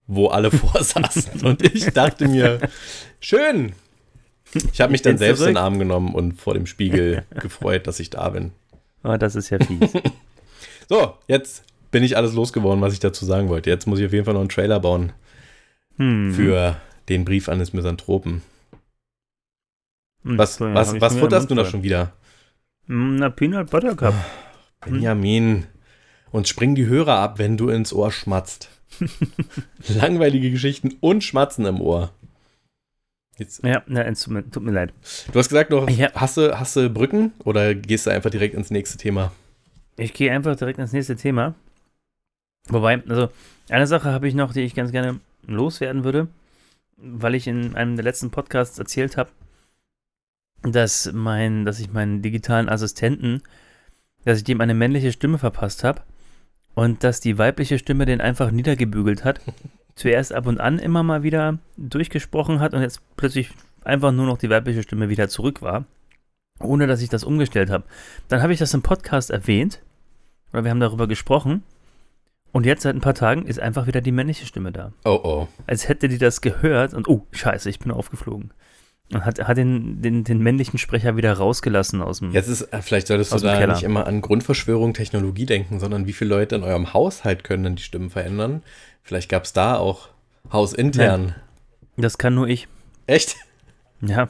[0.06, 1.40] wo alle vorsaßen.
[1.42, 2.60] Und ich dachte mir,
[3.20, 3.72] schön.
[4.72, 5.54] Ich habe mich Ich dann selbst in zurück.
[5.54, 8.52] den Arm genommen und vor dem Spiegel gefreut, dass ich da bin.
[9.04, 9.92] Oh, das ist ja fies.
[10.88, 13.68] So, jetzt bin ich alles losgeworden, was ich dazu sagen wollte.
[13.68, 15.12] Jetzt muss ich auf jeden Fall noch einen Trailer bauen
[15.98, 16.32] Hm.
[16.32, 16.76] für
[17.10, 18.40] den Brief des Misanthropen.
[20.28, 22.12] Hm, Was, ja, was, was futterst du da schon wieder?
[22.86, 24.14] Hm, Na, Peanut Butter Cup.
[24.84, 25.66] Benjamin.
[26.30, 28.68] Und spring die Hörer ab, wenn du ins Ohr schmatzt.
[29.88, 32.12] Langweilige Geschichten und Schmatzen im Ohr.
[33.38, 34.92] Jetzt, Ja, na, tut mir, tut mir leid.
[35.32, 36.10] du hast gesagt noch, Ja.
[36.14, 39.32] hast, du, hast du Brücken oder gehst du einfach direkt ins nächste Thema?
[39.96, 41.54] Ich gehe einfach direkt ins nächste Thema.
[42.68, 43.30] Wobei, also,
[43.70, 46.28] eine Sache habe ich noch, die ich ganz gerne loswerden würde,
[46.98, 49.30] weil ich in einem der letzten Podcasts erzählt habe,
[50.62, 53.42] dass mein, dass ich meinen digitalen Assistenten,
[54.24, 56.02] dass ich dem eine männliche Stimme verpasst habe
[56.74, 59.40] und dass die weibliche Stimme den einfach niedergebügelt hat.
[59.94, 63.50] Zuerst ab und an immer mal wieder durchgesprochen hat und jetzt plötzlich
[63.82, 65.86] einfach nur noch die weibliche Stimme wieder zurück war,
[66.60, 67.84] ohne dass ich das umgestellt habe.
[68.28, 69.80] Dann habe ich das im Podcast erwähnt,
[70.52, 71.64] oder wir haben darüber gesprochen.
[72.52, 74.92] Und jetzt seit ein paar Tagen ist einfach wieder die männliche Stimme da.
[75.04, 75.48] Oh oh.
[75.66, 78.52] Als hätte die das gehört und, oh, scheiße, ich bin aufgeflogen.
[79.12, 82.32] Und hat, hat den, den, den männlichen Sprecher wieder rausgelassen aus dem.
[82.32, 86.12] Jetzt ist, äh, vielleicht solltest du da nicht immer an Grundverschwörung, Technologie denken, sondern wie
[86.12, 88.62] viele Leute in eurem Haushalt können denn die Stimmen verändern?
[89.02, 90.08] Vielleicht gab es da auch
[90.52, 91.34] hausintern.
[91.96, 92.68] Das kann nur ich.
[93.06, 93.36] Echt?
[94.00, 94.28] Ja.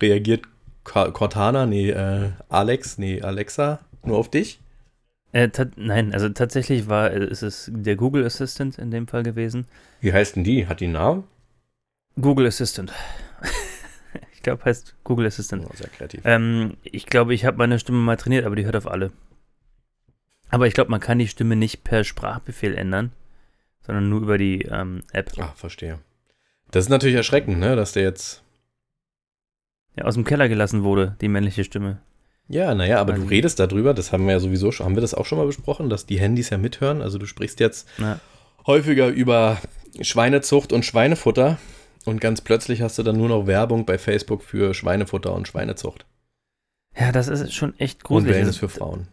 [0.00, 0.42] Reagiert
[0.84, 4.60] Cortana, nee, äh, Alex, nee, Alexa nur auf dich?
[5.32, 9.66] Äh, nein, also tatsächlich war äh, ist es der Google Assistant in dem Fall gewesen.
[10.00, 10.66] Wie heißt denn die?
[10.66, 11.24] Hat die einen Namen?
[12.20, 12.92] Google Assistant.
[14.38, 15.66] Ich glaube, heißt Google Assistant.
[15.68, 16.20] Oh, sehr kreativ.
[16.22, 19.10] Ähm, ich glaube, ich habe meine Stimme mal trainiert, aber die hört auf alle.
[20.48, 23.10] Aber ich glaube, man kann die Stimme nicht per Sprachbefehl ändern,
[23.84, 25.32] sondern nur über die ähm, App.
[25.38, 25.98] Ah, verstehe.
[26.70, 28.44] Das ist natürlich erschreckend, ne, dass der jetzt.
[29.96, 32.00] Ja, aus dem Keller gelassen wurde, die männliche Stimme.
[32.46, 35.00] Ja, naja, aber Weil du redest darüber, das haben wir ja sowieso schon, haben wir
[35.02, 37.02] das auch schon mal besprochen, dass die Handys ja mithören.
[37.02, 38.20] Also du sprichst jetzt Ja.
[38.68, 39.58] häufiger über
[40.00, 41.58] Schweinezucht und Schweinefutter
[42.08, 46.06] und ganz plötzlich hast du dann nur noch Werbung bei Facebook für Schweinefutter und Schweinezucht.
[46.98, 48.34] Ja, das ist schon echt Und gruselig.
[48.34, 49.08] Wellness Also, für Frauen.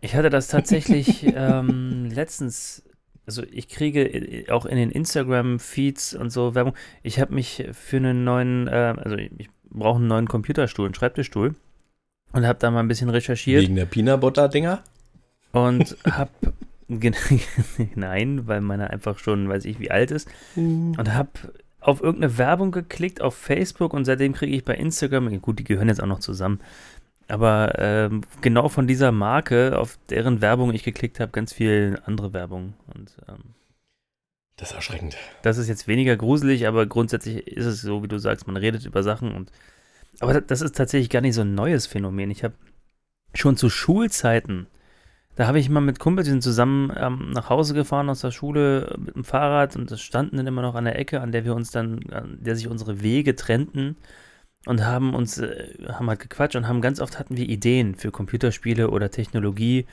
[0.00, 2.82] Ich hatte das tatsächlich ähm, letztens,
[3.26, 6.74] also ich kriege äh, auch in den Instagram-Feeds und so Werbung.
[7.02, 10.94] Ich habe mich für einen neuen, äh, also ich, ich brauche einen neuen Computerstuhl, einen
[10.94, 11.54] Schreibtischstuhl
[12.32, 14.82] und habe da mal ein bisschen recherchiert Wegen der Peanut Butter Dinger?
[15.52, 16.30] und habe
[17.94, 21.30] nein, weil meiner einfach schon, weiß ich, wie alt ist und habe
[21.80, 25.88] auf irgendeine Werbung geklickt auf Facebook und seitdem kriege ich bei Instagram, gut, die gehören
[25.88, 26.60] jetzt auch noch zusammen,
[27.28, 32.32] aber ähm, genau von dieser Marke, auf deren Werbung ich geklickt habe, ganz viel andere
[32.32, 32.74] Werbung.
[32.94, 33.54] Und ähm,
[34.56, 35.16] Das ist erschreckend.
[35.42, 38.84] das ist jetzt weniger gruselig, aber grundsätzlich ist es so, wie du sagst, man redet
[38.84, 39.50] über Sachen und
[40.18, 42.30] aber das- das ist tatsächlich gar nicht so ein neues Phänomen.
[42.30, 42.54] Ich habe
[43.32, 44.66] schon zu Schulzeiten,
[45.40, 48.30] da habe ich mal mit Kumpels, die sind zusammen ähm, nach Hause gefahren aus der
[48.30, 51.32] Schule äh, mit dem Fahrrad und das standen dann immer noch an der Ecke, an
[51.32, 53.96] der wir uns dann, an der sich unsere Wege trennten
[54.66, 58.10] und haben uns, äh, haben halt gequatscht und haben ganz oft hatten wir Ideen für
[58.10, 59.86] Computerspiele oder Technologie,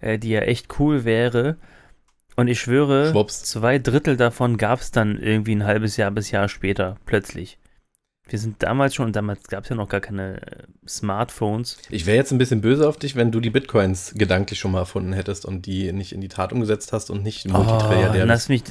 [0.00, 1.58] äh, die ja echt cool wäre.
[2.36, 3.44] Und ich schwöre, Schwupps.
[3.44, 7.58] zwei Drittel davon gab es dann irgendwie ein halbes Jahr bis Jahr später, plötzlich.
[8.26, 11.76] Wir sind damals schon, und damals gab es ja noch gar keine äh, Smartphones.
[11.90, 14.78] Ich wäre jetzt ein bisschen böse auf dich, wenn du die Bitcoins gedanklich schon mal
[14.78, 18.24] erfunden hättest und die nicht in die Tat umgesetzt hast und nicht Oh, Multitrader.
[18.24, 18.62] lass mich,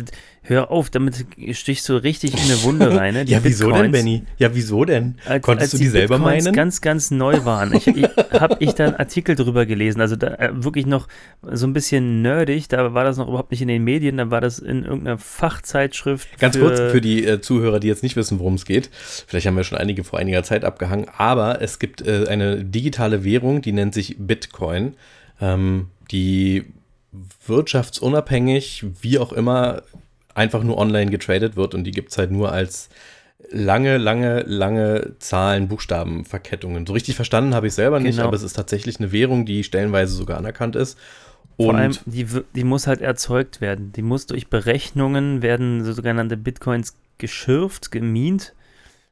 [0.44, 3.14] hör auf, damit stichst du richtig in eine Wunde rein.
[3.14, 3.26] Ne?
[3.26, 3.92] Die ja, wieso denn, Bitcoins.
[3.92, 4.24] Benny?
[4.38, 5.16] Ja, wieso denn?
[5.42, 6.56] Konntest als du die selber Bitcoins meinen?
[6.56, 7.74] ganz, ganz neu waren.
[7.74, 8.04] Ich, ich
[8.40, 11.08] habe ich da einen Artikel drüber gelesen, also da äh, wirklich noch
[11.42, 14.42] so ein bisschen nerdig, da war das noch überhaupt nicht in den Medien, da war
[14.42, 16.28] das in irgendeiner Fachzeitschrift.
[16.40, 18.90] Ganz kurz für die äh, Zuhörer, die jetzt nicht wissen, worum es geht.
[18.94, 23.24] Vielleicht haben wir schon einige vor einiger Zeit abgehangen, aber es gibt äh, eine digitale
[23.24, 24.96] Währung, die nennt sich Bitcoin,
[25.42, 26.66] ähm, die
[27.46, 29.84] wirtschaftsunabhängig, wie auch immer,
[30.36, 32.90] einfach nur online getradet wird und die gibt es halt nur als
[33.52, 36.86] lange, lange, lange Zahlen, Buchstaben, Verkettungen.
[36.86, 38.28] So richtig verstanden habe ich selber nicht, Genau.
[38.28, 40.98] aber es ist tatsächlich eine Währung, die stellenweise sogar anerkannt ist.
[41.60, 42.26] Vor Und allem, die,
[42.56, 43.92] die muss halt erzeugt werden.
[43.92, 48.54] Die muss durch Berechnungen werden so sogenannte Bitcoins geschürft, gemint.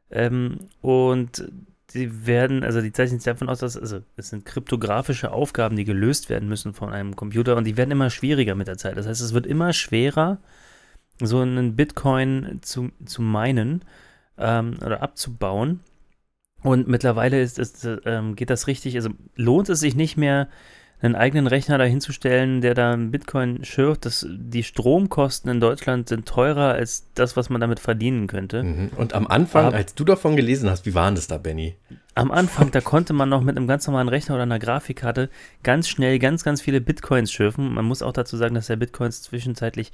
[0.09, 1.43] Ähm, und
[1.93, 5.84] die werden, also die zeichnen sich davon aus, dass, also es sind kryptografische Aufgaben, die
[5.86, 8.97] gelöst werden müssen von einem Computer und die werden immer schwieriger mit der Zeit.
[8.97, 10.39] Das heißt, es wird immer schwerer,
[11.26, 13.84] so einen Bitcoin zu, zu meinen
[14.38, 15.82] ähm, oder abzubauen.
[16.63, 20.47] Und mittlerweile ist es, ähm, geht das richtig, also lohnt es sich nicht mehr,
[21.02, 24.06] einen eigenen Rechner dahinzustellen, der da einen Bitcoin schürft.
[24.06, 28.64] Das, die Stromkosten in Deutschland sind teurer als das, was man damit verdienen könnte.
[28.64, 28.89] Mhm.
[28.97, 31.76] Und am Anfang, Aber- als du davon gelesen hast, wie war denn das da, Benny?
[32.14, 35.30] Am Anfang, da konnte man noch mit einem ganz normalen Rechner oder einer Grafikkarte
[35.64, 37.74] ganz schnell ganz, ganz viele Bitcoins schürfen.
[37.74, 39.91] Man muss auch dazu sagen, dass der Bitcoins zwischenzeitlich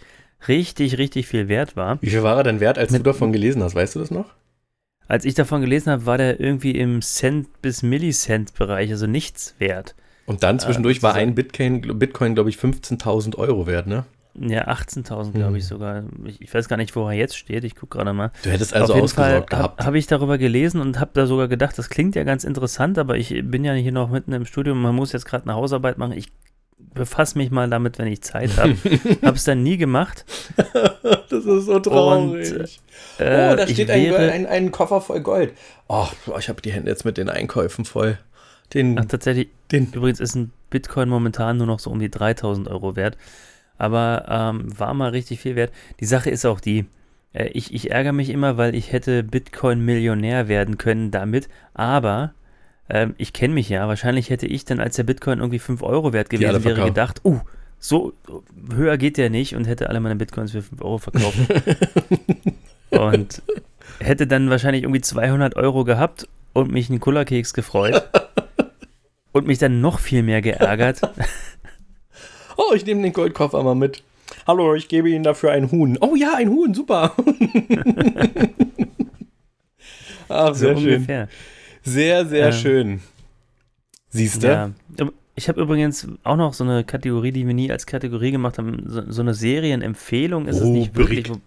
[0.47, 2.01] richtig, richtig viel wert war.
[2.01, 3.75] Wie viel war er denn wert, als Mit- du davon gelesen hast?
[3.75, 4.33] Weißt du das noch?
[5.07, 9.95] Als ich davon gelesen habe, war der irgendwie im Cent- bis Millicent-Bereich, also nichts wert.
[10.27, 14.05] Und dann zwischendurch war sozusagen- ein Bitcoin, Bitcoin glaube ich, 15.000 Euro wert, ne?
[14.39, 15.55] Ja, 18.000 glaube Hm.
[15.55, 16.03] ich sogar.
[16.25, 17.63] Ich, ich weiß gar nicht, wo er jetzt steht.
[17.63, 18.31] Ich gucke gerade mal.
[18.43, 19.85] Du hättest also Auf jeden Fall ausgesorgt habe gehabt.
[19.87, 23.17] hab ich darüber gelesen und habe da sogar gedacht, das klingt ja ganz interessant, aber
[23.17, 26.11] ich bin ja hier noch mitten im Studium, man muss jetzt gerade eine Hausarbeit machen.
[26.11, 26.27] Ich
[26.93, 28.75] befasse mich mal damit, wenn ich Zeit habe.
[29.23, 30.23] habe es dann nie gemacht.
[31.29, 32.79] das ist so traurig.
[33.17, 35.53] Äh, oh, da ich steht ein, ein, ein Koffer voll Gold.
[35.87, 36.05] Oh,
[36.37, 38.19] ich habe die Hände jetzt mit den Einkäufen voll.
[38.73, 42.67] Den, Ach, tatsächlich, den, übrigens ist ein Bitcoin momentan nur noch so um die 3000
[42.67, 43.17] Euro wert.
[43.77, 45.71] Aber ähm, war mal richtig viel wert.
[45.99, 46.85] Die Sache ist auch die,
[47.33, 51.47] äh, ich, ich ärgere mich immer, weil ich hätte Bitcoin-Millionär werden können damit.
[51.73, 52.33] Aber
[52.89, 53.87] ähm, ich kenne mich ja.
[53.87, 57.39] Wahrscheinlich hätte ich dann, als der Bitcoin irgendwie 5 Euro wert gewesen wäre, gedacht, uh,
[57.79, 58.13] so
[58.75, 61.37] höher geht der nicht und hätte alle meine Bitcoins für 5 Euro verkauft.
[62.89, 63.41] und
[63.99, 68.09] hätte dann wahrscheinlich irgendwie 200 Euro gehabt und mich einen Kullerkeks gefreut.
[69.37, 71.01] Und mich dann noch viel mehr geärgert.
[72.57, 74.03] oh, ich nehme den Goldkoffer mal mit.
[74.45, 75.97] Hallo, ich gebe Ihnen dafür ein Huhn.
[76.01, 77.13] Oh ja, ein Huhn, super.
[80.29, 80.93] Ach, so sehr schön.
[80.95, 81.27] ungefähr.
[81.83, 82.99] Sehr, sehr Ähm, schön.
[84.09, 84.47] Siehst du?
[84.47, 84.71] Ja.
[85.35, 88.83] Ich habe übrigens auch noch so eine Kategorie, die wir nie als Kategorie gemacht haben.
[88.87, 91.29] So, so eine Serienempfehlung ist es nicht Rubrik.
[91.29, 91.37] wirklich.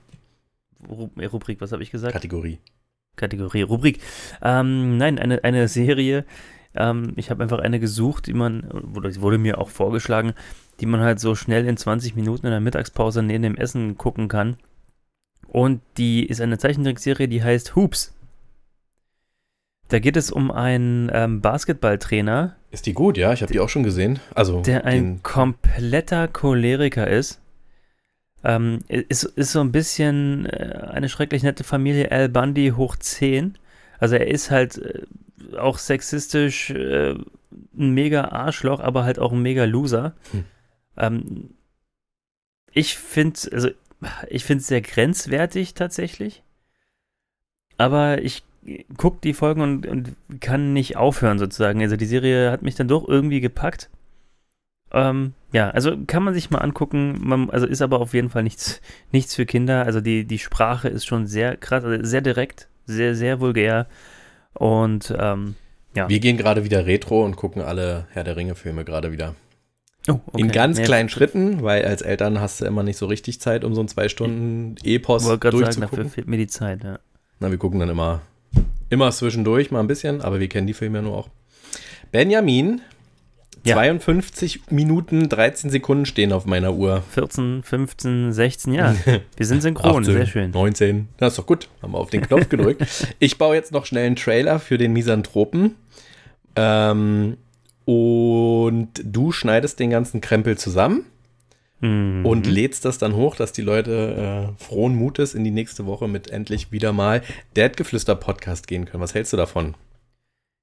[0.88, 2.12] Ru- Rubrik, was habe ich gesagt?
[2.12, 2.58] Kategorie.
[3.16, 3.98] Kategorie, Rubrik.
[4.42, 6.24] Ähm, nein, eine, eine Serie.
[6.74, 8.64] Ähm, ich habe einfach eine gesucht, die man,
[8.94, 10.34] oder die wurde mir auch vorgeschlagen,
[10.80, 14.28] die man halt so schnell in 20 Minuten in der Mittagspause neben dem Essen gucken
[14.28, 14.56] kann.
[15.46, 18.14] Und die ist eine Zeichentrickserie, die heißt Hoops.
[19.88, 23.32] Da geht es um einen ähm, Basketballtrainer, Ist die gut, ja?
[23.32, 24.20] Ich habe die auch schon gesehen.
[24.36, 27.40] Also, der ein kompletter Choleriker ist.
[28.44, 33.58] Ähm, ist, ist so ein bisschen äh, eine schrecklich nette Familie Al Bundy hoch 10.
[33.98, 35.02] Also er ist halt äh,
[35.58, 40.14] auch sexistisch äh, ein mega Arschloch, aber halt auch ein mega Loser.
[40.32, 40.44] Hm.
[40.96, 41.50] Ähm,
[42.72, 43.70] ich finde also
[44.28, 46.42] ich finde es sehr grenzwertig tatsächlich.
[47.76, 48.42] Aber ich
[48.96, 51.80] gucke die Folgen und, und kann nicht aufhören sozusagen.
[51.80, 53.88] Also die Serie hat mich dann doch irgendwie gepackt.
[54.92, 57.16] Ähm, ja, also kann man sich mal angucken.
[57.20, 58.80] Man, also ist aber auf jeden Fall nichts,
[59.12, 59.84] nichts für Kinder.
[59.84, 63.86] Also die, die Sprache ist schon sehr krass, also sehr direkt, sehr, sehr vulgär.
[64.54, 65.54] Und ähm,
[65.94, 66.08] ja.
[66.08, 69.34] wir gehen gerade wieder retro und gucken alle Herr der Ringe-Filme gerade wieder.
[70.08, 70.40] Oh, okay.
[70.40, 73.64] In ganz Nee, kleinen Schritten, weil als Eltern hast du immer nicht so richtig Zeit,
[73.64, 76.10] um so ein zwei Stunden Epos Ich wollte gerade sagen, dafür durchzugucken.
[76.10, 76.82] fehlt mir die Zeit.
[76.84, 76.98] Ja.
[77.38, 78.22] Na, wir gucken dann immer,
[78.88, 81.28] immer zwischendurch mal ein bisschen, aber wir kennen die Filme ja nur auch.
[82.12, 82.80] Benjamin,
[83.64, 83.74] Ja.
[83.74, 87.02] 52 Minuten, 13 Sekunden stehen auf meiner Uhr.
[87.10, 88.94] 14, 15, 16, ja.
[89.36, 90.50] Wir sind synchron, 18, sehr schön.
[90.50, 91.08] 19.
[91.18, 91.68] Das ist doch gut.
[91.82, 92.86] Haben wir auf den Knopf gedrückt.
[93.18, 95.74] Ich baue jetzt noch schnell einen Trailer für den Misanthropen.
[96.56, 97.36] Ähm,
[97.84, 101.04] und du schneidest den ganzen Krempel zusammen.
[101.82, 102.26] Mhm.
[102.26, 106.08] und lädst das dann hoch, dass die Leute äh, frohen Mutes in die nächste Woche
[106.08, 107.22] mit endlich wieder mal
[107.54, 109.02] Dadgeflüster-Podcast gehen können.
[109.02, 109.74] Was hältst du davon?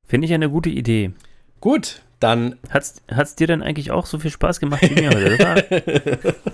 [0.07, 1.11] Finde ich eine gute Idee.
[1.59, 6.35] Gut, dann Hat's, hat's dir denn eigentlich auch so viel Spaß gemacht wie mir heute?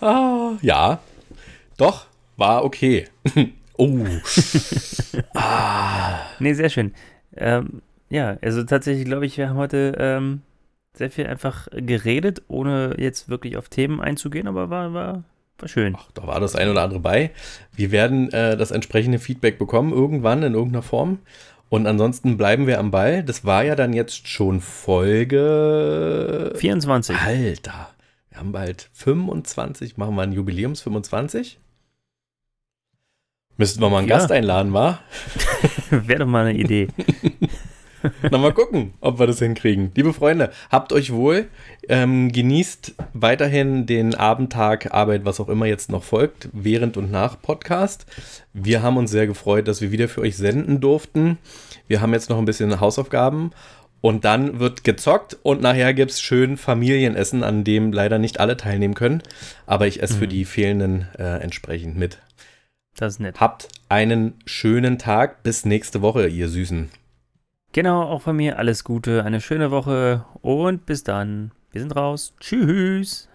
[0.00, 1.00] Ah, ja.
[1.76, 2.06] Doch,
[2.36, 3.06] war okay.
[3.76, 3.98] oh.
[6.38, 6.94] nee, sehr schön.
[7.36, 10.40] Ähm, ja, also tatsächlich glaube ich, wir haben heute ähm,
[10.94, 15.24] sehr viel einfach geredet, ohne jetzt wirklich auf Themen einzugehen, aber war, war,
[15.58, 15.94] war schön.
[15.96, 17.30] Ach, da war das ein oder andere bei.
[17.72, 21.18] Wir werden äh, das entsprechende Feedback bekommen, irgendwann in irgendeiner Form.
[21.70, 23.22] Und ansonsten bleiben wir am Ball.
[23.22, 26.52] Das war ja dann jetzt schon Folge.
[26.56, 27.16] 24.
[27.16, 27.90] Alter,
[28.28, 29.96] wir haben bald 25.
[29.96, 31.60] Machen wir ein Jubiläums 25?
[33.56, 34.16] Müssten wir mal einen Ja.
[34.18, 34.98] Gast einladen, wa?
[35.90, 36.88] Wäre doch mal eine Idee.
[38.30, 39.92] Na, mal gucken, ob wir das hinkriegen.
[39.94, 41.48] Liebe Freunde, habt euch wohl.
[41.88, 47.40] Ähm, genießt weiterhin den Abendtag, Arbeit, was auch immer jetzt noch folgt, während und nach
[47.40, 48.06] Podcast.
[48.52, 51.38] Wir haben uns sehr gefreut, dass wir wieder für euch senden durften.
[51.88, 53.52] Wir haben jetzt noch ein bisschen Hausaufgaben.
[54.00, 58.56] Und dann wird gezockt und nachher gibt es schön Familienessen, an dem leider nicht alle
[58.56, 59.22] teilnehmen können.
[59.66, 62.18] Aber ich esse für die fehlenden äh, entsprechend mit.
[62.96, 63.40] Das ist nett.
[63.40, 65.42] Habt einen schönen Tag.
[65.42, 66.88] Bis nächste Woche, ihr Süßen.
[67.72, 71.52] Genau, auch von mir alles Gute, eine schöne Woche und bis dann.
[71.70, 72.34] Wir sind raus.
[72.40, 73.29] Tschüss.